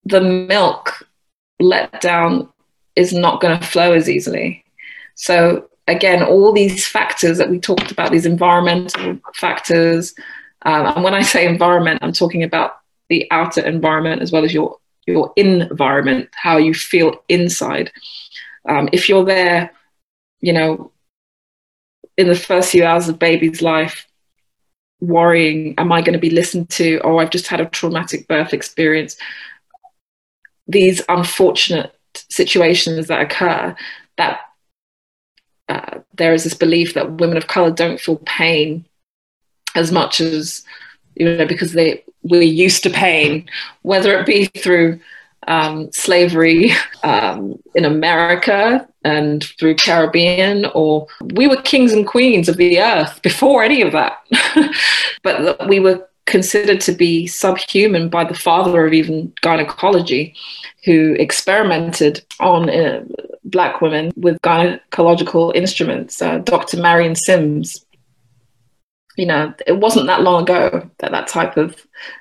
the 0.04 0.20
milk 0.20 1.06
let 1.60 2.00
down 2.00 2.48
is 2.96 3.12
not 3.12 3.40
going 3.40 3.58
to 3.58 3.66
flow 3.66 3.92
as 3.92 4.08
easily. 4.08 4.64
So, 5.14 5.68
again, 5.86 6.22
all 6.22 6.52
these 6.52 6.86
factors 6.86 7.38
that 7.38 7.50
we 7.50 7.58
talked 7.58 7.90
about, 7.90 8.10
these 8.10 8.26
environmental 8.26 9.18
factors, 9.34 10.14
um, 10.62 10.86
and 10.86 11.04
when 11.04 11.14
I 11.14 11.22
say 11.22 11.46
environment, 11.46 12.00
I'm 12.02 12.12
talking 12.12 12.42
about 12.42 12.80
the 13.08 13.26
outer 13.30 13.64
environment 13.64 14.22
as 14.22 14.32
well 14.32 14.44
as 14.44 14.52
your 14.52 14.78
your 15.06 15.32
environment, 15.36 16.28
how 16.32 16.56
you 16.56 16.74
feel 16.74 17.22
inside. 17.28 17.92
Um, 18.68 18.88
if 18.92 19.08
you're 19.08 19.24
there, 19.24 19.70
you 20.40 20.52
know, 20.52 20.90
in 22.16 22.26
the 22.26 22.34
first 22.34 22.70
few 22.70 22.84
hours 22.84 23.08
of 23.08 23.18
baby's 23.18 23.62
life, 23.62 24.06
worrying, 25.00 25.74
am 25.78 25.92
I 25.92 26.00
going 26.00 26.14
to 26.14 26.18
be 26.18 26.30
listened 26.30 26.70
to? 26.70 26.98
Or 27.04 27.22
I've 27.22 27.30
just 27.30 27.46
had 27.46 27.60
a 27.60 27.66
traumatic 27.66 28.26
birth 28.26 28.52
experience. 28.52 29.16
These 30.66 31.02
unfortunate 31.08 31.94
situations 32.28 33.06
that 33.06 33.20
occur, 33.20 33.76
that 34.16 34.40
uh, 35.68 35.98
there 36.14 36.32
is 36.32 36.44
this 36.44 36.54
belief 36.54 36.94
that 36.94 37.12
women 37.12 37.36
of 37.36 37.46
color 37.46 37.70
don't 37.70 38.00
feel 38.00 38.20
pain 38.26 38.84
as 39.74 39.92
much 39.92 40.20
as 40.20 40.64
you 41.14 41.24
know 41.24 41.46
because 41.46 41.72
they 41.72 42.02
we're 42.22 42.42
used 42.42 42.82
to 42.82 42.90
pain, 42.90 43.48
whether 43.82 44.18
it 44.18 44.26
be 44.26 44.46
through 44.46 45.00
um, 45.46 45.90
slavery 45.92 46.72
um, 47.04 47.58
in 47.74 47.84
America 47.84 48.86
and 49.04 49.44
through 49.58 49.76
Caribbean, 49.76 50.66
or 50.74 51.06
we 51.34 51.46
were 51.46 51.62
kings 51.62 51.92
and 51.92 52.06
queens 52.06 52.48
of 52.48 52.56
the 52.56 52.80
earth 52.80 53.22
before 53.22 53.62
any 53.62 53.80
of 53.82 53.92
that. 53.92 54.18
but 55.22 55.68
we 55.68 55.78
were 55.78 56.08
considered 56.26 56.80
to 56.82 56.92
be 56.92 57.26
subhuman 57.26 58.08
by 58.08 58.24
the 58.24 58.34
father 58.34 58.86
of 58.86 58.92
even 58.92 59.32
gynecology, 59.42 60.34
who 60.84 61.14
experimented 61.18 62.24
on 62.40 62.68
uh, 62.68 63.04
black 63.44 63.80
women 63.80 64.12
with 64.16 64.40
gynecological 64.42 65.54
instruments. 65.54 66.20
Uh, 66.20 66.38
Dr. 66.38 66.80
Marion 66.80 67.14
Sims 67.14 67.86
you 69.16 69.26
know, 69.26 69.52
it 69.66 69.78
wasn't 69.78 70.06
that 70.06 70.22
long 70.22 70.42
ago 70.42 70.88
that 70.98 71.10
that 71.10 71.26
type 71.26 71.56
of 71.56 71.74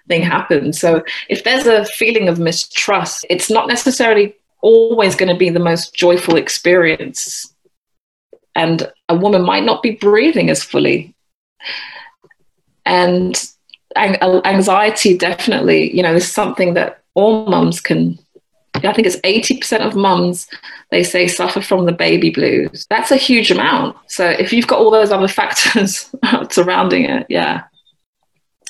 thing 0.07 0.21
happened. 0.21 0.75
So 0.75 1.03
if 1.29 1.43
there's 1.43 1.67
a 1.67 1.85
feeling 1.85 2.29
of 2.29 2.39
mistrust, 2.39 3.25
it's 3.29 3.49
not 3.49 3.67
necessarily 3.67 4.35
always 4.61 5.15
going 5.15 5.31
to 5.31 5.37
be 5.37 5.49
the 5.49 5.59
most 5.59 5.93
joyful 5.93 6.37
experience. 6.37 7.53
And 8.55 8.89
a 9.09 9.15
woman 9.15 9.43
might 9.43 9.65
not 9.65 9.83
be 9.83 9.91
breathing 9.91 10.49
as 10.49 10.63
fully. 10.63 11.13
And 12.85 13.35
Uh, 13.95 14.41
anxiety 14.45 15.17
definitely, 15.17 15.95
you 15.95 16.03
know, 16.03 16.15
is 16.15 16.29
something 16.31 16.73
that 16.73 17.01
all 17.13 17.45
mums 17.47 17.79
can 17.79 18.19
I 18.83 18.93
think 18.93 19.07
it's 19.07 19.17
80% 19.17 19.85
of 19.85 19.95
mums, 19.95 20.47
they 20.91 21.03
say, 21.03 21.27
suffer 21.27 21.61
from 21.61 21.85
the 21.85 21.91
baby 21.91 22.29
blues. 22.29 22.85
That's 22.89 23.11
a 23.11 23.17
huge 23.17 23.51
amount. 23.51 23.97
So 24.07 24.27
if 24.27 24.51
you've 24.51 24.67
got 24.67 24.79
all 24.79 24.91
those 24.91 25.11
other 25.11 25.27
factors 25.39 26.13
surrounding 26.49 27.05
it, 27.05 27.25
yeah. 27.29 27.63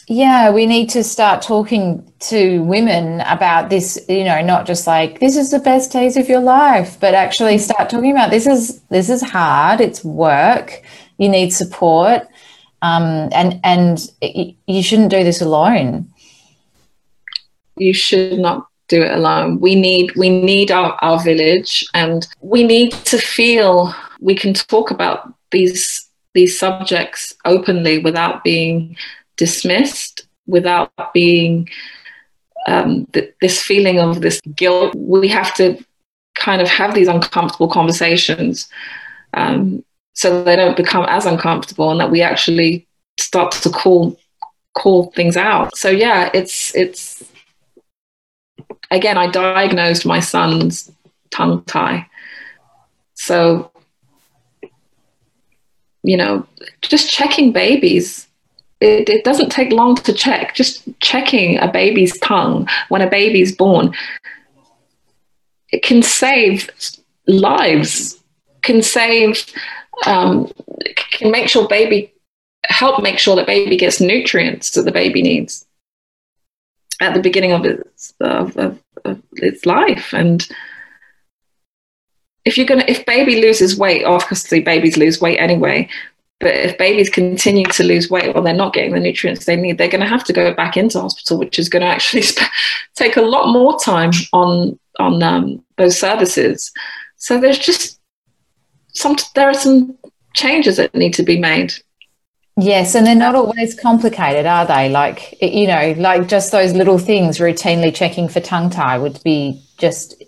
Yeah, 0.08 0.52
we 0.52 0.68
need 0.68 0.92
to 0.92 1.04
start 1.04 1.42
talking 1.42 2.12
to 2.20 2.62
women 2.64 3.22
about 3.22 3.72
this, 3.72 4.00
you 4.08 4.24
know, 4.24 4.40
not 4.40 4.68
just 4.68 4.86
like 4.86 5.20
this 5.20 5.36
is 5.36 5.50
the 5.50 5.58
best 5.58 5.92
days 5.92 6.16
of 6.16 6.30
your 6.30 6.42
life, 6.42 7.00
but 7.00 7.16
actually 7.16 7.58
start 7.58 7.90
talking 7.90 8.12
about 8.12 8.30
this 8.30 8.46
is 8.46 8.82
this 8.90 9.10
is 9.10 9.24
hard, 9.24 9.82
it's 9.82 10.04
work, 10.04 10.84
you 11.18 11.28
need 11.28 11.52
support. 11.52 12.28
Um, 12.86 13.30
and 13.32 13.60
and 13.64 14.12
you 14.68 14.84
shouldn't 14.84 15.10
do 15.10 15.24
this 15.24 15.42
alone. 15.42 16.08
You 17.78 17.94
should 17.94 18.38
not 18.38 18.68
do 18.88 19.02
it 19.02 19.12
alone. 19.12 19.60
We 19.60 19.74
need 19.74 20.12
we 20.16 20.30
need 20.30 20.70
our, 20.72 20.94
our 21.02 21.20
village 21.24 21.84
and 21.96 22.28
we 22.42 22.64
need 22.64 22.92
to 23.12 23.18
feel 23.18 23.94
we 24.20 24.36
can 24.36 24.54
talk 24.54 24.92
about 24.92 25.34
these 25.50 26.08
these 26.36 26.60
subjects 26.60 27.34
openly 27.46 27.98
without 27.98 28.44
being 28.44 28.96
dismissed, 29.36 30.28
without 30.46 30.92
being 31.14 31.68
um, 32.68 33.08
th- 33.14 33.34
this 33.42 33.64
feeling 33.64 34.00
of 34.00 34.22
this 34.22 34.42
guilt. 34.56 34.94
We 34.96 35.28
have 35.30 35.56
to 35.56 35.84
kind 36.36 36.62
of 36.62 36.68
have 36.68 36.94
these 36.94 37.08
uncomfortable 37.08 37.70
conversations 37.70 38.68
um, 39.34 39.84
so 40.16 40.44
they 40.44 40.56
don't 40.56 40.76
become 40.76 41.06
as 41.08 41.26
uncomfortable, 41.26 41.92
and 41.92 42.00
that 42.00 42.12
we 42.12 42.22
actually 42.22 42.88
start 43.20 43.52
to 43.52 43.70
call 43.70 44.18
call 44.74 45.12
things 45.12 45.38
out. 45.38 45.78
So 45.78 45.90
yeah, 45.90 46.30
it's 46.34 46.76
it's 46.76 47.24
again. 48.92 49.18
I 49.18 49.28
diagnosed 49.28 50.06
my 50.06 50.20
son's 50.20 50.92
tongue 51.30 51.64
tie, 51.66 52.08
so 53.14 53.72
you 56.06 56.18
know, 56.18 56.46
just 56.82 57.10
checking 57.10 57.52
babies. 57.52 58.28
It, 58.80 59.10
it 59.10 59.24
doesn't 59.24 59.52
take 59.52 59.72
long 59.72 59.96
to 59.96 60.14
check. 60.14 60.54
Just 60.54 60.88
checking 61.00 61.58
a 61.58 61.72
baby's 61.72 62.20
tongue 62.20 62.68
when 62.90 63.02
a 63.02 63.10
baby's 63.10 63.56
born, 63.56 63.94
it 65.72 65.82
can 65.82 66.04
save 66.04 66.70
lives. 67.28 68.22
Can 68.62 68.82
save, 68.82 69.46
um, 70.06 70.52
can 70.96 71.32
make 71.32 71.50
sure 71.50 71.68
baby 71.68 72.14
help 72.66 73.02
make 73.02 73.20
sure 73.20 73.36
that 73.36 73.46
baby 73.46 73.78
gets 73.78 74.02
nutrients 74.02 74.72
that 74.72 74.84
the 74.84 74.92
baby 74.92 75.22
needs 75.22 75.66
at 77.02 77.14
the 77.14 77.22
beginning 77.22 77.52
of 77.52 77.66
its 77.66 78.14
of, 78.20 78.58
of, 78.58 78.80
of 79.04 79.22
its 79.34 79.66
life. 79.66 80.14
And 80.14 80.48
if 82.44 82.58
you're 82.58 82.66
gonna 82.66 82.86
if 82.88 83.06
baby 83.06 83.42
loses 83.42 83.78
weight 83.78 84.06
obviously 84.06 84.62
babies 84.62 84.98
lose 84.98 85.20
weight 85.20 85.38
anyway 85.38 85.90
but 86.40 86.54
if 86.54 86.78
babies 86.78 87.10
continue 87.10 87.66
to 87.66 87.84
lose 87.84 88.10
weight 88.10 88.34
while 88.34 88.44
they're 88.44 88.54
not 88.54 88.74
getting 88.74 88.92
the 88.92 89.00
nutrients 89.00 89.46
they 89.46 89.56
need 89.56 89.80
they're 89.80 89.88
going 89.88 90.02
to 90.02 90.08
have 90.08 90.24
to 90.24 90.34
go 90.34 90.54
back 90.54 90.78
into 90.78 91.00
hospital 91.00 91.40
which 91.40 91.58
is 91.58 91.70
going 91.70 91.82
to 91.82 91.88
actually 91.88 92.22
sp- 92.30 92.52
take 92.94 93.18
a 93.18 93.22
lot 93.22 93.52
more 93.52 93.80
time 93.80 94.12
on 94.32 94.78
on 95.00 95.22
um, 95.24 95.64
those 95.78 95.98
services. 95.98 96.72
So 97.18 97.40
there's 97.40 97.60
just 97.60 97.95
some 98.96 99.16
there 99.36 99.50
are 99.50 99.54
some 99.54 99.98
changes 100.34 100.78
that 100.78 100.94
need 100.96 101.14
to 101.14 101.24
be 101.24 101.38
made 101.40 101.74
Yes, 102.58 102.96
and 102.96 103.06
they're 103.06 103.16
not 103.16 103.36
always 103.36 103.78
complicated, 103.78 104.46
are 104.46 104.66
they? 104.66 104.88
Like, 104.88 105.38
you 105.42 105.68
know, 105.68 105.94
like 105.98 106.30
just 106.30 106.54
those 106.54 106.74
little 106.74 106.98
things, 106.98 107.38
routinely 107.38 107.94
checking 107.94 108.30
for 108.30 108.40
tongue 108.40 108.70
tie 108.70 108.98
would 108.98 109.22
be 109.24 109.62
just, 109.78 110.24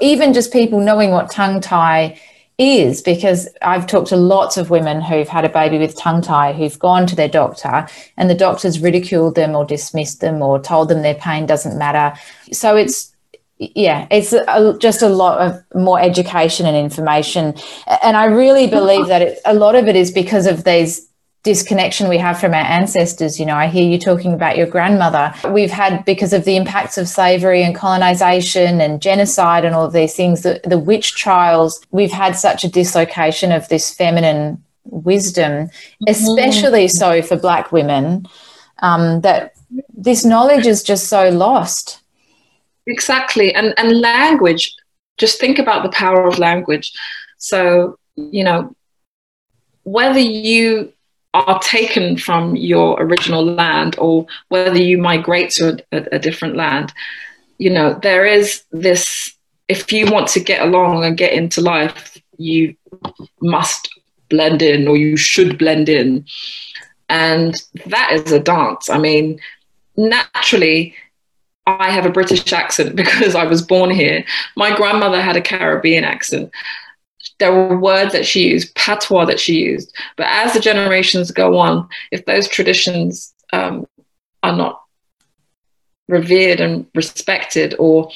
even 0.00 0.32
just 0.32 0.54
people 0.54 0.80
knowing 0.80 1.10
what 1.10 1.30
tongue 1.30 1.60
tie 1.60 2.18
is, 2.56 3.02
because 3.02 3.46
I've 3.60 3.86
talked 3.86 4.08
to 4.08 4.16
lots 4.16 4.56
of 4.56 4.70
women 4.70 5.02
who've 5.02 5.28
had 5.28 5.44
a 5.44 5.50
baby 5.50 5.76
with 5.76 5.98
tongue 5.98 6.22
tie 6.22 6.54
who've 6.54 6.78
gone 6.78 7.06
to 7.08 7.16
their 7.16 7.28
doctor 7.28 7.86
and 8.16 8.30
the 8.30 8.34
doctor's 8.34 8.80
ridiculed 8.80 9.34
them 9.34 9.54
or 9.54 9.66
dismissed 9.66 10.22
them 10.22 10.40
or 10.40 10.58
told 10.58 10.88
them 10.88 11.02
their 11.02 11.14
pain 11.14 11.44
doesn't 11.44 11.76
matter. 11.76 12.18
So 12.52 12.74
it's, 12.76 13.14
yeah, 13.58 14.06
it's 14.10 14.32
a, 14.32 14.76
just 14.78 15.02
a 15.02 15.08
lot 15.08 15.40
of 15.40 15.62
more 15.74 16.00
education 16.00 16.66
and 16.66 16.76
information. 16.76 17.54
And 18.02 18.16
I 18.16 18.26
really 18.26 18.66
believe 18.66 19.06
that 19.06 19.22
it, 19.22 19.38
a 19.44 19.54
lot 19.54 19.74
of 19.74 19.88
it 19.88 19.96
is 19.96 20.10
because 20.10 20.46
of 20.46 20.64
these 20.64 21.08
disconnection 21.42 22.08
we 22.08 22.18
have 22.18 22.38
from 22.38 22.52
our 22.52 22.66
ancestors. 22.66 23.38
You 23.38 23.46
know, 23.46 23.54
I 23.54 23.68
hear 23.68 23.88
you 23.88 23.98
talking 23.98 24.34
about 24.34 24.56
your 24.56 24.66
grandmother. 24.66 25.32
We've 25.48 25.70
had, 25.70 26.04
because 26.04 26.32
of 26.32 26.44
the 26.44 26.56
impacts 26.56 26.98
of 26.98 27.08
slavery 27.08 27.62
and 27.62 27.74
colonization 27.74 28.80
and 28.80 29.00
genocide 29.00 29.64
and 29.64 29.74
all 29.74 29.86
of 29.86 29.92
these 29.92 30.14
things, 30.14 30.42
the, 30.42 30.60
the 30.64 30.78
witch 30.78 31.14
trials, 31.14 31.80
we've 31.92 32.10
had 32.10 32.36
such 32.36 32.64
a 32.64 32.68
dislocation 32.68 33.52
of 33.52 33.68
this 33.68 33.94
feminine 33.94 34.62
wisdom, 34.84 35.52
mm-hmm. 35.52 36.04
especially 36.08 36.88
so 36.88 37.22
for 37.22 37.36
Black 37.36 37.72
women, 37.72 38.26
um, 38.80 39.20
that 39.22 39.54
this 39.96 40.24
knowledge 40.24 40.66
is 40.66 40.82
just 40.82 41.08
so 41.08 41.30
lost. 41.30 42.02
Exactly. 42.86 43.54
And, 43.54 43.74
and 43.76 44.00
language, 44.00 44.74
just 45.18 45.40
think 45.40 45.58
about 45.58 45.82
the 45.82 45.90
power 45.90 46.26
of 46.26 46.38
language. 46.38 46.92
So, 47.38 47.98
you 48.16 48.44
know, 48.44 48.74
whether 49.84 50.18
you 50.18 50.92
are 51.34 51.58
taken 51.60 52.16
from 52.16 52.56
your 52.56 53.00
original 53.00 53.44
land 53.44 53.96
or 53.98 54.26
whether 54.48 54.78
you 54.78 54.98
migrate 54.98 55.50
to 55.50 55.78
a, 55.92 56.06
a, 56.12 56.18
different 56.18 56.56
land 56.56 56.92
you 57.58 57.68
know 57.68 57.98
there 58.02 58.24
is 58.24 58.64
this 58.72 59.34
if 59.68 59.92
you 59.92 60.10
want 60.10 60.28
to 60.28 60.40
get 60.40 60.62
along 60.62 61.04
and 61.04 61.18
get 61.18 61.32
into 61.32 61.60
life 61.60 62.18
you 62.38 62.74
must 63.40 63.88
blend 64.30 64.62
in 64.62 64.88
or 64.88 64.96
you 64.96 65.16
should 65.16 65.58
blend 65.58 65.88
in 65.88 66.24
and 67.08 67.54
that 67.84 68.10
is 68.12 68.32
a 68.32 68.40
dance 68.40 68.88
i 68.88 68.98
mean 68.98 69.38
naturally 69.96 70.94
I 71.66 71.90
have 71.90 72.06
a 72.06 72.10
British 72.10 72.52
accent 72.52 72.94
because 72.96 73.34
I 73.34 73.44
was 73.44 73.62
born 73.62 73.90
here. 73.90 74.24
My 74.56 74.74
grandmother 74.76 75.20
had 75.20 75.36
a 75.36 75.42
Caribbean 75.42 76.04
accent 76.04 76.52
there 77.38 77.52
were 77.52 77.78
words 77.78 78.12
that 78.12 78.26
she 78.26 78.48
used, 78.48 78.74
patois 78.74 79.26
that 79.26 79.40
she 79.40 79.60
used. 79.60 79.94
But 80.16 80.26
as 80.28 80.52
the 80.52 80.60
generations 80.60 81.30
go 81.30 81.58
on, 81.58 81.88
if 82.10 82.24
those 82.24 82.48
traditions 82.48 83.34
um, 83.52 83.86
are 84.42 84.56
not 84.56 84.82
revered 86.08 86.60
and 86.60 86.86
respected, 86.94 87.74
or 87.78 88.10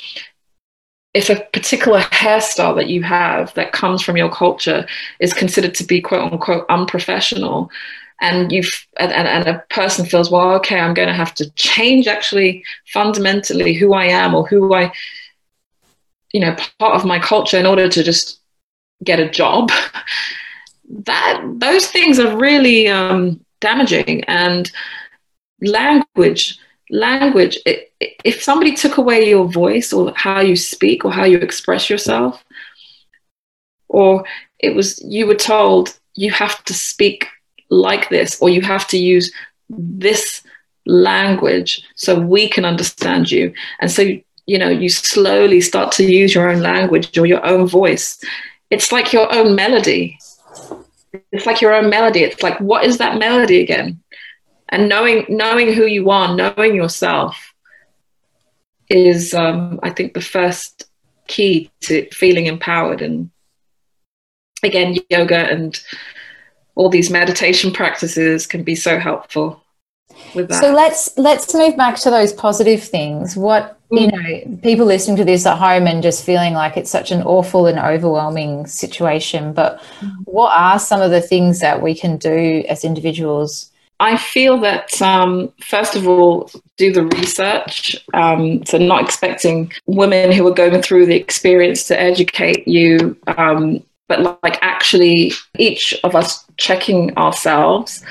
if 1.13 1.29
a 1.29 1.45
particular 1.53 2.01
hairstyle 2.01 2.77
that 2.77 2.89
you 2.89 3.03
have 3.03 3.53
that 3.55 3.73
comes 3.73 4.01
from 4.01 4.17
your 4.17 4.31
culture 4.31 4.87
is 5.19 5.35
considered 5.35 5.75
to 5.75 5.85
be 5.85 6.01
quote 6.01 6.33
unquote 6.33 6.67
unprofessional, 6.69 7.71
and 8.21 8.53
you've 8.53 8.87
and, 8.99 9.13
and 9.13 9.49
a 9.49 9.65
person 9.71 10.05
feels, 10.05 10.31
well, 10.31 10.53
okay, 10.57 10.79
I'm 10.79 10.95
going 10.95 11.09
to 11.09 11.15
have 11.15 11.35
to 11.37 11.51
change 11.53 12.07
actually 12.07 12.65
fundamentally 12.93 13.75
who 13.75 13.95
I 13.95 14.05
am 14.07 14.35
or 14.35 14.47
who 14.47 14.75
I, 14.75 14.93
you 16.33 16.41
know, 16.41 16.55
part 16.79 16.95
of 16.95 17.05
my 17.05 17.19
culture 17.19 17.59
in 17.59 17.67
order 17.67 17.89
to 17.89 18.03
just 18.03 18.41
get 19.05 19.21
a 19.21 19.31
job. 19.31 19.71
That 21.05 21.41
those 21.59 21.87
things 21.87 22.19
are 22.19 22.37
really 22.37 22.89
um, 22.89 23.45
damaging. 23.61 24.25
And 24.25 24.69
language 25.61 26.59
language 26.91 27.57
it, 27.65 27.93
if 28.25 28.43
somebody 28.43 28.75
took 28.75 28.97
away 28.97 29.29
your 29.29 29.45
voice 29.45 29.93
or 29.93 30.13
how 30.17 30.41
you 30.41 30.57
speak 30.57 31.05
or 31.05 31.13
how 31.13 31.25
you 31.25 31.39
express 31.39 31.89
yourself 31.89 32.45
or 33.89 34.25
it 34.59 34.75
was 34.75 35.01
you 35.05 35.27
were 35.27 35.37
told 35.37 35.97
you 36.15 36.31
have 36.31 36.65
to 36.65 36.75
speak 36.75 37.29
like 37.71 38.09
this 38.09 38.41
or 38.41 38.51
you 38.51 38.61
have 38.61 38.87
to 38.89 38.99
use 38.99 39.33
this 39.69 40.43
language 40.87 41.83
so 41.95 42.19
we 42.19 42.49
can 42.49 42.65
understand 42.65 43.31
you 43.31 43.53
and 43.81 43.91
so 43.91 44.03
you 44.47 44.59
know 44.59 44.69
you 44.69 44.89
slowly 44.89 45.61
start 45.61 45.93
to 45.93 46.05
use 46.05 46.35
your 46.35 46.51
own 46.51 46.61
language 46.61 47.17
or 47.17 47.27
your 47.27 47.45
own 47.47 47.67
voice 47.67 48.19
it's 48.71 48.93
like 48.93 49.13
your 49.13 49.33
own 49.35 49.57
melody. 49.57 50.19
It's 51.33 51.45
like 51.45 51.61
your 51.61 51.75
own 51.75 51.91
melody. 51.91 52.21
It's 52.23 52.43
like, 52.43 52.59
what 52.61 52.85
is 52.85 52.99
that 52.99 53.19
melody 53.19 53.61
again? 53.61 54.01
And 54.69 54.89
knowing 54.89 55.27
knowing 55.29 55.73
who 55.73 55.87
you 55.87 56.11
are, 56.11 56.35
knowing 56.35 56.77
yourself, 56.77 57.53
is 58.89 59.35
um, 59.35 59.81
I 59.83 59.91
think 59.91 60.15
the 60.15 60.21
first 60.21 60.85
key 61.27 61.73
to 61.83 62.09
feeling 62.11 62.47
empowered. 62.47 63.03
And 63.03 63.31
again, 64.63 64.97
yoga 65.11 65.51
and 65.51 65.79
all 66.81 66.89
these 66.89 67.11
meditation 67.11 67.71
practices 67.71 68.47
can 68.47 68.63
be 68.63 68.75
so 68.75 68.99
helpful 68.99 69.63
with 70.35 70.49
that. 70.49 70.63
So 70.63 70.73
let's 70.73 71.15
let's 71.19 71.55
move 71.55 71.77
back 71.77 71.97
to 71.97 72.11
those 72.11 72.33
positive 72.33 72.83
things. 72.83 73.37
What 73.37 73.79
you 73.91 74.09
mm. 74.09 74.13
know, 74.13 74.57
people 74.63 74.87
listening 74.87 75.19
to 75.19 75.25
this 75.27 75.45
at 75.45 75.59
home 75.59 75.87
and 75.87 76.03
just 76.03 76.25
feeling 76.25 76.55
like 76.55 76.79
it's 76.79 76.91
such 76.91 77.11
an 77.11 77.23
awful 77.25 77.67
and 77.67 77.79
overwhelming 77.79 78.67
situation. 78.67 79.53
But 79.53 79.79
mm. 80.01 80.11
what 80.25 80.59
are 80.59 80.79
some 80.79 81.03
of 81.03 81.11
the 81.11 81.21
things 81.21 81.61
that 81.61 81.83
we 81.83 81.95
can 81.95 82.17
do 82.17 82.65
as 82.67 82.83
individuals? 82.83 83.71
I 84.01 84.17
feel 84.17 84.57
that 84.61 85.03
um, 85.03 85.53
first 85.61 85.95
of 85.95 86.09
all, 86.09 86.51
do 86.79 86.91
the 86.91 87.05
research. 87.05 87.95
Um, 88.15 88.65
so, 88.65 88.79
not 88.79 89.05
expecting 89.05 89.71
women 89.85 90.33
who 90.33 90.49
are 90.49 90.55
going 90.55 90.81
through 90.81 91.05
the 91.05 91.17
experience 91.17 91.87
to 91.89 92.01
educate 92.01 92.67
you, 92.67 93.19
um, 93.37 93.85
but 94.11 94.43
like 94.43 94.59
actually 94.61 95.33
each 95.57 95.95
of 96.03 96.17
us 96.17 96.45
checking 96.57 97.17
ourselves 97.17 98.05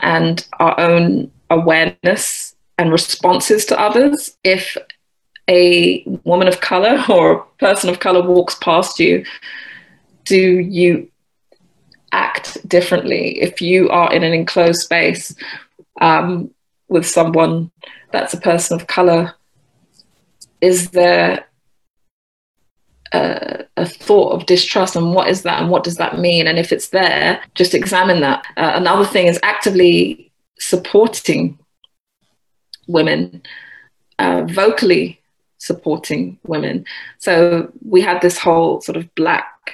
and 0.00 0.48
our 0.60 0.80
own 0.80 1.30
awareness 1.50 2.56
and 2.78 2.90
responses 2.90 3.66
to 3.66 3.78
others. 3.78 4.34
If 4.44 4.78
a 5.46 6.02
woman 6.24 6.48
of 6.48 6.62
color 6.62 7.04
or 7.10 7.32
a 7.32 7.44
person 7.58 7.90
of 7.90 8.00
color 8.00 8.26
walks 8.26 8.54
past 8.54 8.98
you, 8.98 9.26
do 10.24 10.40
you 10.40 11.10
act 12.12 12.66
differently 12.66 13.38
if 13.42 13.60
you 13.60 13.90
are 13.90 14.10
in 14.14 14.22
an 14.24 14.32
enclosed 14.32 14.80
space 14.80 15.34
um, 16.00 16.50
with 16.88 17.06
someone 17.06 17.70
that's 18.10 18.32
a 18.32 18.40
person 18.40 18.80
of 18.80 18.86
color? 18.86 19.34
Is 20.62 20.88
there 20.90 21.46
a, 23.12 23.64
a, 23.76 23.86
thought 23.86 24.32
of 24.32 24.46
distrust 24.46 24.96
and 24.96 25.14
what 25.14 25.28
is 25.28 25.42
that 25.42 25.60
and 25.60 25.70
what 25.70 25.84
does 25.84 25.96
that 25.96 26.18
mean? 26.18 26.46
And 26.46 26.58
if 26.58 26.72
it's 26.72 26.88
there 26.88 27.40
just 27.54 27.74
examine 27.74 28.20
that. 28.20 28.44
Uh, 28.56 28.72
another 28.74 29.04
thing 29.04 29.26
is 29.26 29.38
actively 29.42 30.32
supporting 30.58 31.58
women 32.88 33.42
uh, 34.18 34.42
vocally 34.44 35.20
supporting 35.58 36.38
women. 36.44 36.84
So 37.18 37.70
we 37.84 38.00
had 38.00 38.20
this 38.20 38.38
whole 38.38 38.80
sort 38.80 38.96
of 38.96 39.12
black 39.14 39.72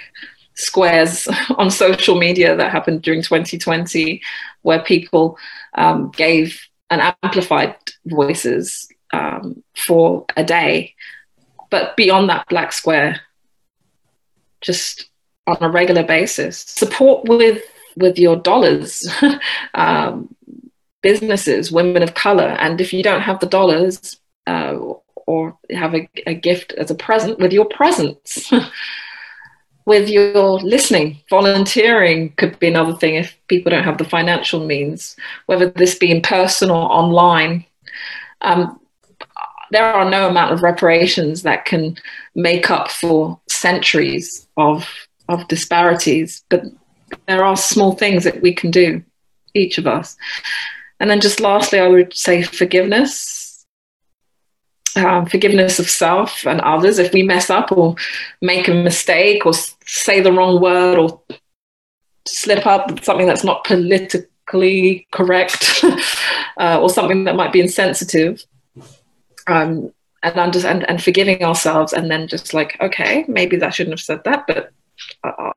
squares 0.55 1.29
on 1.57 1.71
social 1.71 2.19
media 2.19 2.57
that 2.57 2.71
happened 2.71 3.03
during 3.03 3.23
2020 3.23 4.21
where 4.63 4.81
people 4.83 5.39
um, 5.75 6.11
gave 6.11 6.61
and 6.91 7.15
amplified 7.23 7.75
voices 8.07 8.89
um, 9.13 9.63
for 9.75 10.27
a 10.37 10.45
day 10.45 10.95
but 11.73 11.97
beyond 11.97 12.29
that 12.29 12.47
black 12.49 12.71
square, 12.71 13.21
just 14.61 15.09
on 15.49 15.57
a 15.61 15.69
regular 15.69 16.05
basis, 16.05 16.59
support 16.59 17.25
with 17.25 17.63
with 17.97 18.19
your 18.19 18.37
dollars. 18.37 19.09
um, 19.75 20.33
businesses, 21.03 21.73
women 21.73 22.03
of 22.03 22.15
color, 22.15 22.51
and 22.61 22.81
if 22.81 22.93
you 22.93 23.03
don't 23.03 23.23
have 23.23 23.41
the 23.41 23.47
dollars 23.47 24.21
uh, 24.47 24.77
or 25.27 25.59
have 25.71 25.95
a, 25.97 26.09
a 26.27 26.35
gift 26.35 26.73
as 26.75 26.93
a 26.93 26.95
present, 26.95 27.41
with 27.41 27.53
your 27.53 27.65
presence. 27.65 28.53
with 29.85 30.09
your 30.09 30.61
listening, 30.61 31.19
volunteering 31.29 32.33
could 32.37 32.57
be 32.61 32.69
another 32.69 32.95
thing 32.95 33.17
if 33.17 33.37
people 33.49 33.71
don't 33.71 33.83
have 33.83 33.99
the 33.99 34.05
financial 34.05 34.65
means, 34.65 35.17
whether 35.47 35.71
this 35.71 35.97
be 35.97 36.09
in 36.09 36.23
person 36.23 36.71
or 36.71 36.89
online. 36.93 37.65
Um, 38.43 38.79
there 39.73 39.87
are 39.87 40.09
no 40.09 40.29
amount 40.29 40.53
of 40.53 40.63
reparations 40.63 41.43
that 41.43 41.65
can 41.65 41.97
make 42.35 42.71
up 42.71 42.91
for 42.91 43.41
centuries 43.49 44.47
of 44.57 44.87
of 45.29 45.49
disparities, 45.49 46.45
but 46.51 46.65
there 47.27 47.45
are 47.45 47.57
small 47.57 47.93
things 47.93 48.25
that 48.25 48.43
we 48.43 48.53
can 48.53 48.71
do, 48.71 49.03
each 49.55 49.79
of 49.79 49.87
us. 49.87 50.17
And 51.01 51.09
then 51.09 51.21
just 51.21 51.41
lastly, 51.41 51.81
I 51.81 51.89
would 51.89 52.15
say 52.15 52.43
forgiveness. 52.43 53.65
Um, 54.95 55.25
forgiveness 55.25 55.79
of 55.79 55.89
self 55.89 56.47
and 56.47 56.61
others 56.61 56.99
if 56.99 57.15
we 57.15 57.23
mess 57.23 57.49
up 57.49 57.73
or 57.73 57.97
make 58.43 58.69
a 58.69 58.75
mistake 58.75 59.47
or 59.47 59.55
say 59.87 60.21
the 60.21 60.33
wrong 60.33 60.61
word 60.61 60.99
or 60.99 61.23
slip 62.29 62.67
up 62.67 63.03
something 63.03 63.27
that's 63.27 63.43
not 63.43 63.65
politically 63.65 65.07
correct 65.11 65.83
uh, 66.61 66.79
or 66.79 66.91
something 66.91 67.25
that 67.25 67.37
might 67.37 67.55
be 67.55 67.61
insensitive 67.61 68.45
um, 69.47 69.93
and, 70.23 70.39
under, 70.39 70.67
and 70.67 70.89
and 70.89 71.03
forgiving 71.03 71.43
ourselves, 71.43 71.93
and 71.93 72.11
then 72.11 72.29
just 72.29 72.55
like, 72.55 72.77
okay, 72.81 73.25
maybe 73.29 73.61
I 73.61 73.71
shouldn't 73.71 73.99
have 73.99 74.05
said 74.05 74.23
that, 74.25 74.47
but 74.47 74.73
uh, 75.25 75.53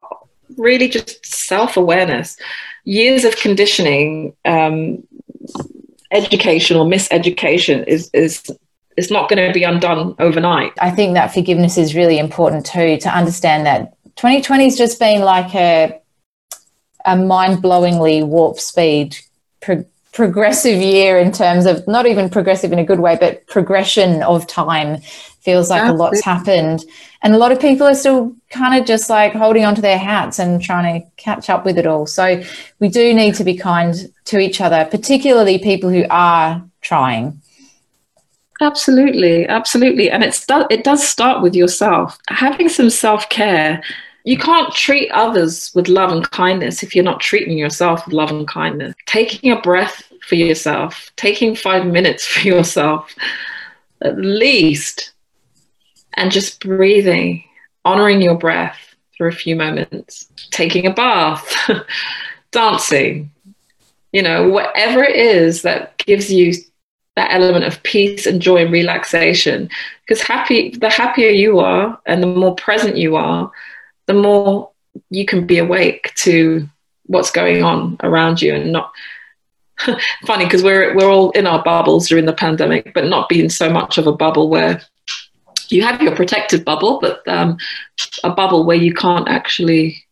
really 0.58 0.88
just 0.88 1.26
self 1.26 1.78
awareness. 1.78 2.38
Years 2.84 3.26
of 3.26 3.36
conditioning, 3.38 4.36
um, 4.46 5.04
education 6.12 6.78
or 6.78 6.86
miseducation 6.86 7.86
is 7.88 8.10
is 8.14 8.44
is 8.98 9.12
not 9.12 9.30
going 9.30 9.46
to 9.46 9.54
be 9.54 9.64
undone 9.64 10.16
overnight. 10.20 10.72
I 10.80 10.90
think 10.92 11.16
that 11.16 11.34
forgiveness 11.34 11.78
is 11.78 11.96
really 11.96 12.18
important 12.18 12.66
too 12.66 12.98
to 12.98 13.10
understand 13.10 13.66
that 13.66 13.96
2020 14.16 14.64
has 14.64 14.78
just 14.78 15.00
been 15.00 15.22
like 15.22 15.54
a 15.56 16.02
a 17.06 17.16
mind-blowingly 17.16 18.26
warp 18.26 18.60
speed 18.60 19.16
pro- 19.62 19.86
progressive 20.16 20.82
year 20.82 21.20
in 21.20 21.32
terms 21.32 21.66
of 21.66 21.86
not 21.88 22.08
even 22.08 22.30
progressive 22.30 22.72
in 22.72 22.80
a 22.80 22.86
good 22.86 23.02
way, 23.02 23.18
but 23.20 23.46
progression 23.48 24.24
of 24.24 24.48
time. 24.48 25.02
Feels 25.42 25.70
like 25.70 25.82
Absolutely. 25.82 26.00
a 26.00 26.04
lot's 26.04 26.24
happened. 26.24 26.86
And 27.22 27.36
a 27.36 27.38
lot 27.38 27.52
of 27.52 27.60
people 27.60 27.86
are 27.86 27.94
still 27.94 28.34
kind 28.50 28.80
of 28.80 28.88
just 28.88 29.10
like 29.10 29.34
holding 29.34 29.66
onto 29.66 29.82
their 29.82 29.98
hats 29.98 30.40
and 30.40 30.60
trying 30.62 31.02
to 31.02 31.08
catch 31.18 31.50
up 31.50 31.66
with 31.66 31.78
it 31.78 31.86
all. 31.86 32.08
So 32.08 32.42
we 32.80 32.88
do 32.88 33.14
need 33.14 33.36
to 33.36 33.44
be 33.44 33.56
kind 33.56 33.94
to 34.26 34.40
each 34.40 34.62
other, 34.62 34.88
particularly 34.90 35.60
people 35.60 35.90
who 35.90 36.06
are 36.10 36.64
trying. 36.82 37.40
Absolutely, 38.62 39.46
absolutely, 39.48 40.10
and 40.10 40.24
it's 40.24 40.46
it 40.70 40.86
does 40.86 41.06
start 41.06 41.44
with 41.44 41.54
yourself. 41.54 42.18
Having 42.30 42.70
some 42.70 42.90
self 42.90 43.28
care 43.28 43.84
you 44.26 44.40
can't 44.40 44.74
treat 44.74 45.12
others 45.12 45.72
with 45.76 45.88
love 45.88 46.12
and 46.12 46.30
kindness 46.32 46.82
if 46.82 46.96
you're 46.96 47.04
not 47.06 47.20
treating 47.20 47.58
yourself 47.58 48.06
with 48.06 48.14
love 48.14 48.32
and 48.32 48.48
kindness. 48.48 48.96
Taking 49.06 49.52
a 49.52 49.62
breath 49.62 50.02
for 50.28 50.34
yourself, 50.34 51.12
taking 51.16 51.56
five 51.56 51.86
minutes 51.86 52.26
for 52.34 52.40
yourself, 52.48 53.14
at 54.02 54.18
least, 54.18 55.14
and 56.16 56.32
just 56.32 56.60
breathing, 56.60 57.44
honoring 57.86 58.20
your 58.20 58.36
breath 58.36 58.96
for 59.16 59.28
a 59.28 59.34
few 59.34 59.56
moments, 59.56 60.28
taking 60.50 60.88
a 60.88 60.94
bath, 60.94 61.54
dancing, 62.52 63.30
you 64.12 64.24
know, 64.24 64.50
whatever 64.50 65.04
it 65.04 65.16
is 65.16 65.62
that 65.62 65.98
gives 66.00 66.32
you 66.32 66.52
that 67.16 67.32
element 67.32 67.64
of 67.64 67.82
peace 67.84 68.26
and 68.26 68.42
joy 68.42 68.64
and 68.64 68.74
relaxation. 68.74 69.70
Because 70.02 70.22
happy, 70.22 70.72
the 70.72 70.90
happier 70.90 71.30
you 71.30 71.60
are 71.60 72.00
and 72.08 72.24
the 72.24 72.28
more 72.28 72.56
present 72.56 72.98
you 72.98 73.16
are, 73.16 73.52
the 74.08 74.14
more 74.14 74.72
you 75.10 75.26
can 75.26 75.46
be 75.46 75.58
awake 75.58 76.14
to 76.16 76.68
what's 77.08 77.32
going 77.32 77.64
on 77.64 77.98
around 78.02 78.42
you 78.42 78.54
and 78.54 78.72
not 78.72 78.92
funny 80.26 80.46
because 80.46 80.64
we're 80.64 80.96
we're 80.96 81.12
all 81.12 81.32
in 81.32 81.46
our 81.46 81.62
bubbles 81.64 82.08
during 82.08 82.26
the 82.26 82.34
pandemic 82.34 82.94
but 82.94 83.06
not 83.06 83.30
being 83.30 83.50
so 83.50 83.70
much 83.70 83.98
of 83.98 84.08
a 84.08 84.14
bubble 84.14 84.50
where 84.50 84.82
you 85.70 85.84
have 85.84 86.02
your 86.02 86.16
protective 86.16 86.64
bubble 86.64 87.00
but 87.02 87.28
um, 87.28 87.58
a 88.24 88.30
bubble 88.30 88.66
where 88.66 88.78
you 88.78 88.94
can't 88.94 89.28
actually 89.28 90.06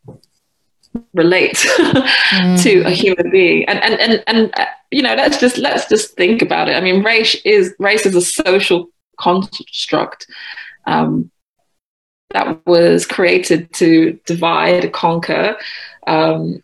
relate 1.12 1.54
mm. 1.78 2.62
to 2.62 2.80
a 2.82 2.90
human 2.90 3.30
being. 3.30 3.64
And 3.68 3.78
and 3.80 4.00
and, 4.00 4.24
and 4.26 4.54
uh, 4.58 4.66
you 4.90 5.02
know 5.02 5.14
let's 5.14 5.38
just 5.38 5.58
let's 5.58 5.88
just 5.88 6.14
think 6.16 6.42
about 6.42 6.68
it. 6.68 6.74
I 6.74 6.80
mean 6.80 7.02
race 7.02 7.34
is 7.44 7.74
race 7.78 8.06
is 8.06 8.14
a 8.14 8.20
social 8.20 8.88
construct. 9.18 10.26
Um, 10.86 11.30
that 12.34 12.66
was 12.66 13.06
created 13.06 13.72
to 13.74 14.18
divide, 14.26 14.92
conquer. 14.92 15.56
Um, 16.06 16.62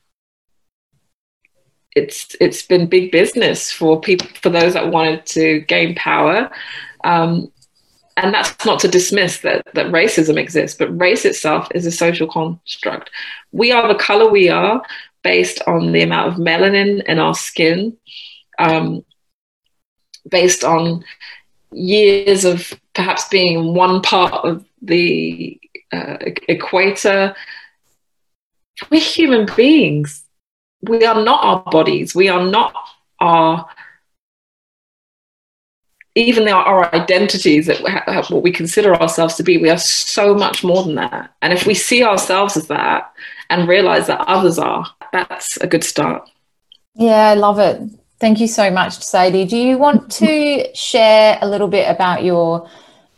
it's 1.97 2.37
it's 2.41 2.63
been 2.63 2.89
big 2.89 3.11
business 3.11 3.73
for 3.73 4.01
people 4.01 4.29
for 4.43 4.51
those 4.51 4.75
that 4.75 4.91
wanted 4.91 5.25
to 5.27 5.61
gain 5.61 5.95
power. 5.95 6.51
Um, 7.05 7.51
and 8.17 8.35
that's 8.35 8.67
not 8.67 8.81
to 8.81 8.89
dismiss 8.89 9.39
that, 9.39 9.67
that 9.75 9.87
racism 9.87 10.37
exists, 10.37 10.77
but 10.77 11.01
race 11.01 11.25
itself 11.25 11.69
is 11.75 11.87
a 11.87 11.91
social 11.91 12.27
construct. 12.27 13.11
We 13.53 13.73
are 13.73 13.89
the 13.89 13.99
color 13.99 14.29
we 14.29 14.51
are 14.51 14.83
based 15.23 15.63
on 15.67 15.93
the 15.93 16.03
amount 16.03 16.29
of 16.29 16.35
melanin 16.35 17.03
in 17.07 17.19
our 17.19 17.35
skin, 17.35 17.97
um, 18.59 19.05
based 20.29 20.65
on 20.65 21.05
years 21.73 22.45
of 22.45 22.79
perhaps 22.95 23.29
being 23.29 23.75
one 23.75 24.03
part 24.03 24.45
of 24.45 24.65
the 24.83 25.59
uh, 25.93 26.17
equator. 26.49 27.35
We're 28.91 29.01
human 29.01 29.47
beings. 29.57 30.25
We 30.83 31.05
are 31.05 31.23
not 31.23 31.45
our 31.45 31.71
bodies. 31.71 32.15
We 32.15 32.29
are 32.29 32.47
not 32.47 32.75
our 33.21 33.69
even 36.17 36.49
our, 36.49 36.63
our 36.65 36.95
identities 36.95 37.67
that 37.67 37.81
what 38.31 38.43
we 38.43 38.51
consider 38.51 38.95
ourselves 38.95 39.37
to 39.37 39.43
be. 39.43 39.59
We 39.59 39.71
are 39.71 39.79
so 39.79 40.35
much 40.35 40.65
more 40.65 40.83
than 40.83 40.97
that. 40.97 41.33
And 41.41 41.53
if 41.53 41.67
we 41.67 41.75
see 41.75 42.03
ourselves 42.03 42.57
as 42.57 42.67
that 42.67 43.13
and 43.49 43.69
realize 43.69 44.09
that 44.09 44.21
others 44.27 44.59
are, 44.59 44.87
that's 45.13 45.57
a 45.59 45.67
good 45.67 45.85
start. 45.85 46.29
Yeah, 46.95 47.29
I 47.29 47.35
love 47.35 47.59
it. 47.59 48.00
Thank 48.21 48.39
you 48.39 48.49
so 48.49 48.71
much, 48.71 48.99
Tzaddi. 48.99 49.49
Do 49.49 49.57
you 49.57 49.79
want 49.79 50.13
to 50.21 50.69
share 50.75 51.39
a 51.41 51.49
little 51.49 51.69
bit 51.69 51.89
about 51.89 52.23
your 52.23 52.69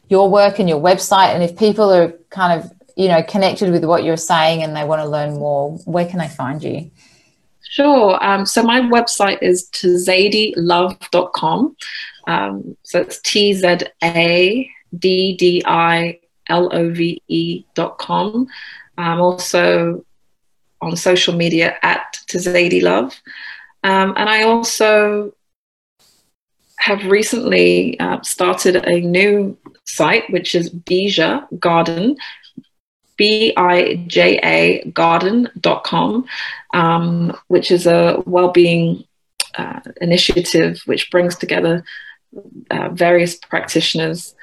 your 0.09 0.31
work 0.31 0.59
and 0.59 0.69
your 0.69 0.81
website 0.81 1.35
and 1.35 1.43
if 1.43 1.57
people 1.57 1.91
are 1.91 2.13
kind 2.29 2.61
of 2.61 2.71
you 2.97 3.09
know 3.09 3.23
connected 3.23 3.71
with 3.71 3.85
what 3.85 4.05
you're 4.05 4.19
saying 4.19 4.63
and 4.63 4.77
they 4.77 4.85
want 4.85 5.01
to 5.01 5.09
learn 5.09 5.35
more 5.35 5.73
where 5.87 6.07
can 6.07 6.19
they 6.19 6.29
find 6.29 6.63
you 6.63 6.91
Sure. 7.73 8.23
Um, 8.23 8.45
so 8.45 8.63
my 8.63 8.83
website 8.83 9.39
is 9.41 9.71
tzaddilove.com. 9.71 11.77
Um, 12.27 12.77
so 12.83 13.01
it's 13.01 13.19
T 13.23 13.55
Z 13.55 13.79
A 14.05 14.71
D 14.99 15.37
D 15.39 15.63
I 15.65 16.21
L 16.51 16.69
O 16.71 16.91
V 16.91 17.23
E.com. 17.29 18.47
I'm 18.99 19.21
also 19.23 20.05
on 20.83 20.97
social 20.97 21.35
media 21.35 21.79
at 21.83 22.19
tzaddilove. 22.27 23.19
Um, 23.83 24.15
and 24.17 24.29
I 24.29 24.43
also 24.43 25.35
have 26.79 27.05
recently 27.07 27.99
uh, 28.01 28.21
started 28.23 28.77
a 28.77 29.01
new 29.01 29.57
site, 29.85 30.31
which 30.31 30.55
is 30.55 30.71
Bija 30.71 31.47
Garden, 31.59 32.17
B 33.17 33.53
I 33.57 34.05
J 34.07 34.39
A 34.43 34.91
garden.com, 34.91 36.25
um, 36.75 37.37
which 37.49 37.71
is 37.71 37.87
a 37.87 38.23
well-being 38.27 39.05
uh, 39.57 39.81
initiative 40.01 40.81
which 40.87 41.11
brings 41.11 41.37
together 41.37 41.85
uh, 42.71 42.89
various 42.89 43.37
practitioners 43.37 44.35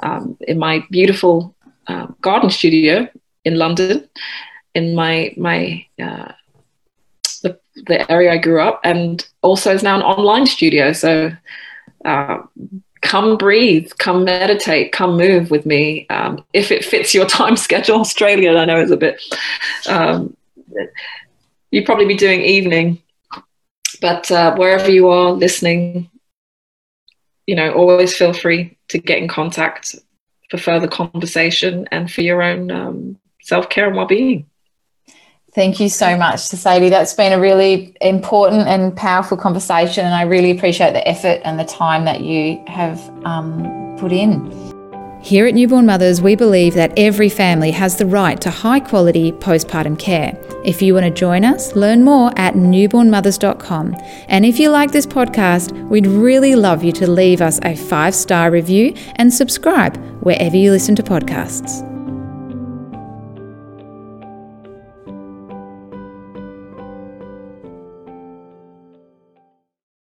um, 0.00 0.36
in 0.40 0.58
my 0.58 0.84
beautiful 0.90 1.54
uh, 1.86 2.06
garden 2.20 2.50
studio 2.50 3.08
in 3.44 3.56
London, 3.56 4.08
in 4.74 4.94
my 4.94 5.32
my 5.36 5.86
uh, 6.02 6.32
the 7.86 8.10
area 8.10 8.32
I 8.32 8.38
grew 8.38 8.60
up, 8.60 8.80
and 8.84 9.26
also 9.42 9.72
is 9.72 9.82
now 9.82 9.96
an 9.96 10.02
online 10.02 10.46
studio. 10.46 10.92
So. 10.92 11.32
Uh, 12.04 12.42
come 13.02 13.36
breathe, 13.36 13.90
come 13.98 14.24
meditate, 14.24 14.90
come 14.92 15.16
move 15.16 15.50
with 15.50 15.64
me. 15.64 16.06
Um, 16.08 16.44
if 16.52 16.72
it 16.72 16.84
fits 16.84 17.14
your 17.14 17.26
time 17.40 17.56
schedule, 17.56 18.00
Australia, 18.00 18.56
I 18.56 18.64
know 18.64 18.80
is 18.80 18.90
a 18.90 18.96
bit, 18.96 19.22
um, 19.88 20.36
you'd 21.70 21.86
probably 21.86 22.06
be 22.06 22.16
doing 22.16 22.40
evening, 22.42 23.00
but 24.00 24.30
uh, 24.30 24.54
wherever 24.56 24.90
you 24.90 25.08
are 25.08 25.30
listening, 25.32 26.10
you 27.46 27.54
know, 27.54 27.72
always 27.72 28.14
feel 28.14 28.32
free 28.32 28.76
to 28.88 28.98
get 28.98 29.18
in 29.18 29.28
contact 29.28 29.94
for 30.50 30.58
further 30.58 30.88
conversation 30.88 31.88
and 31.92 32.10
for 32.10 32.22
your 32.22 32.42
own 32.42 32.70
um, 32.70 33.18
self 33.42 33.68
care 33.68 33.86
and 33.86 33.96
well 33.96 34.06
being. 34.06 34.46
Thank 35.56 35.80
you 35.80 35.88
so 35.88 36.18
much, 36.18 36.36
Tzaddi. 36.36 36.90
That's 36.90 37.14
been 37.14 37.32
a 37.32 37.40
really 37.40 37.96
important 38.02 38.68
and 38.68 38.94
powerful 38.94 39.38
conversation, 39.38 40.04
and 40.04 40.14
I 40.14 40.22
really 40.24 40.50
appreciate 40.50 40.92
the 40.92 41.08
effort 41.08 41.40
and 41.44 41.58
the 41.58 41.64
time 41.64 42.04
that 42.04 42.20
you 42.20 42.62
have 42.66 43.00
um, 43.24 43.96
put 43.98 44.12
in. 44.12 44.52
Here 45.22 45.46
at 45.46 45.54
Newborn 45.54 45.86
Mothers, 45.86 46.20
we 46.20 46.36
believe 46.36 46.74
that 46.74 46.92
every 46.98 47.30
family 47.30 47.70
has 47.70 47.96
the 47.96 48.04
right 48.04 48.38
to 48.42 48.50
high 48.50 48.80
quality 48.80 49.32
postpartum 49.32 49.98
care. 49.98 50.38
If 50.62 50.82
you 50.82 50.92
want 50.92 51.06
to 51.06 51.10
join 51.10 51.42
us, 51.42 51.74
learn 51.74 52.04
more 52.04 52.32
at 52.36 52.52
newbornmothers.com. 52.52 53.96
And 54.28 54.44
if 54.44 54.58
you 54.58 54.68
like 54.68 54.92
this 54.92 55.06
podcast, 55.06 55.72
we'd 55.88 56.06
really 56.06 56.54
love 56.54 56.84
you 56.84 56.92
to 56.92 57.10
leave 57.10 57.40
us 57.40 57.58
a 57.62 57.74
five 57.76 58.14
star 58.14 58.50
review 58.50 58.92
and 59.14 59.32
subscribe 59.32 59.96
wherever 60.22 60.54
you 60.54 60.70
listen 60.70 60.94
to 60.96 61.02
podcasts. 61.02 61.95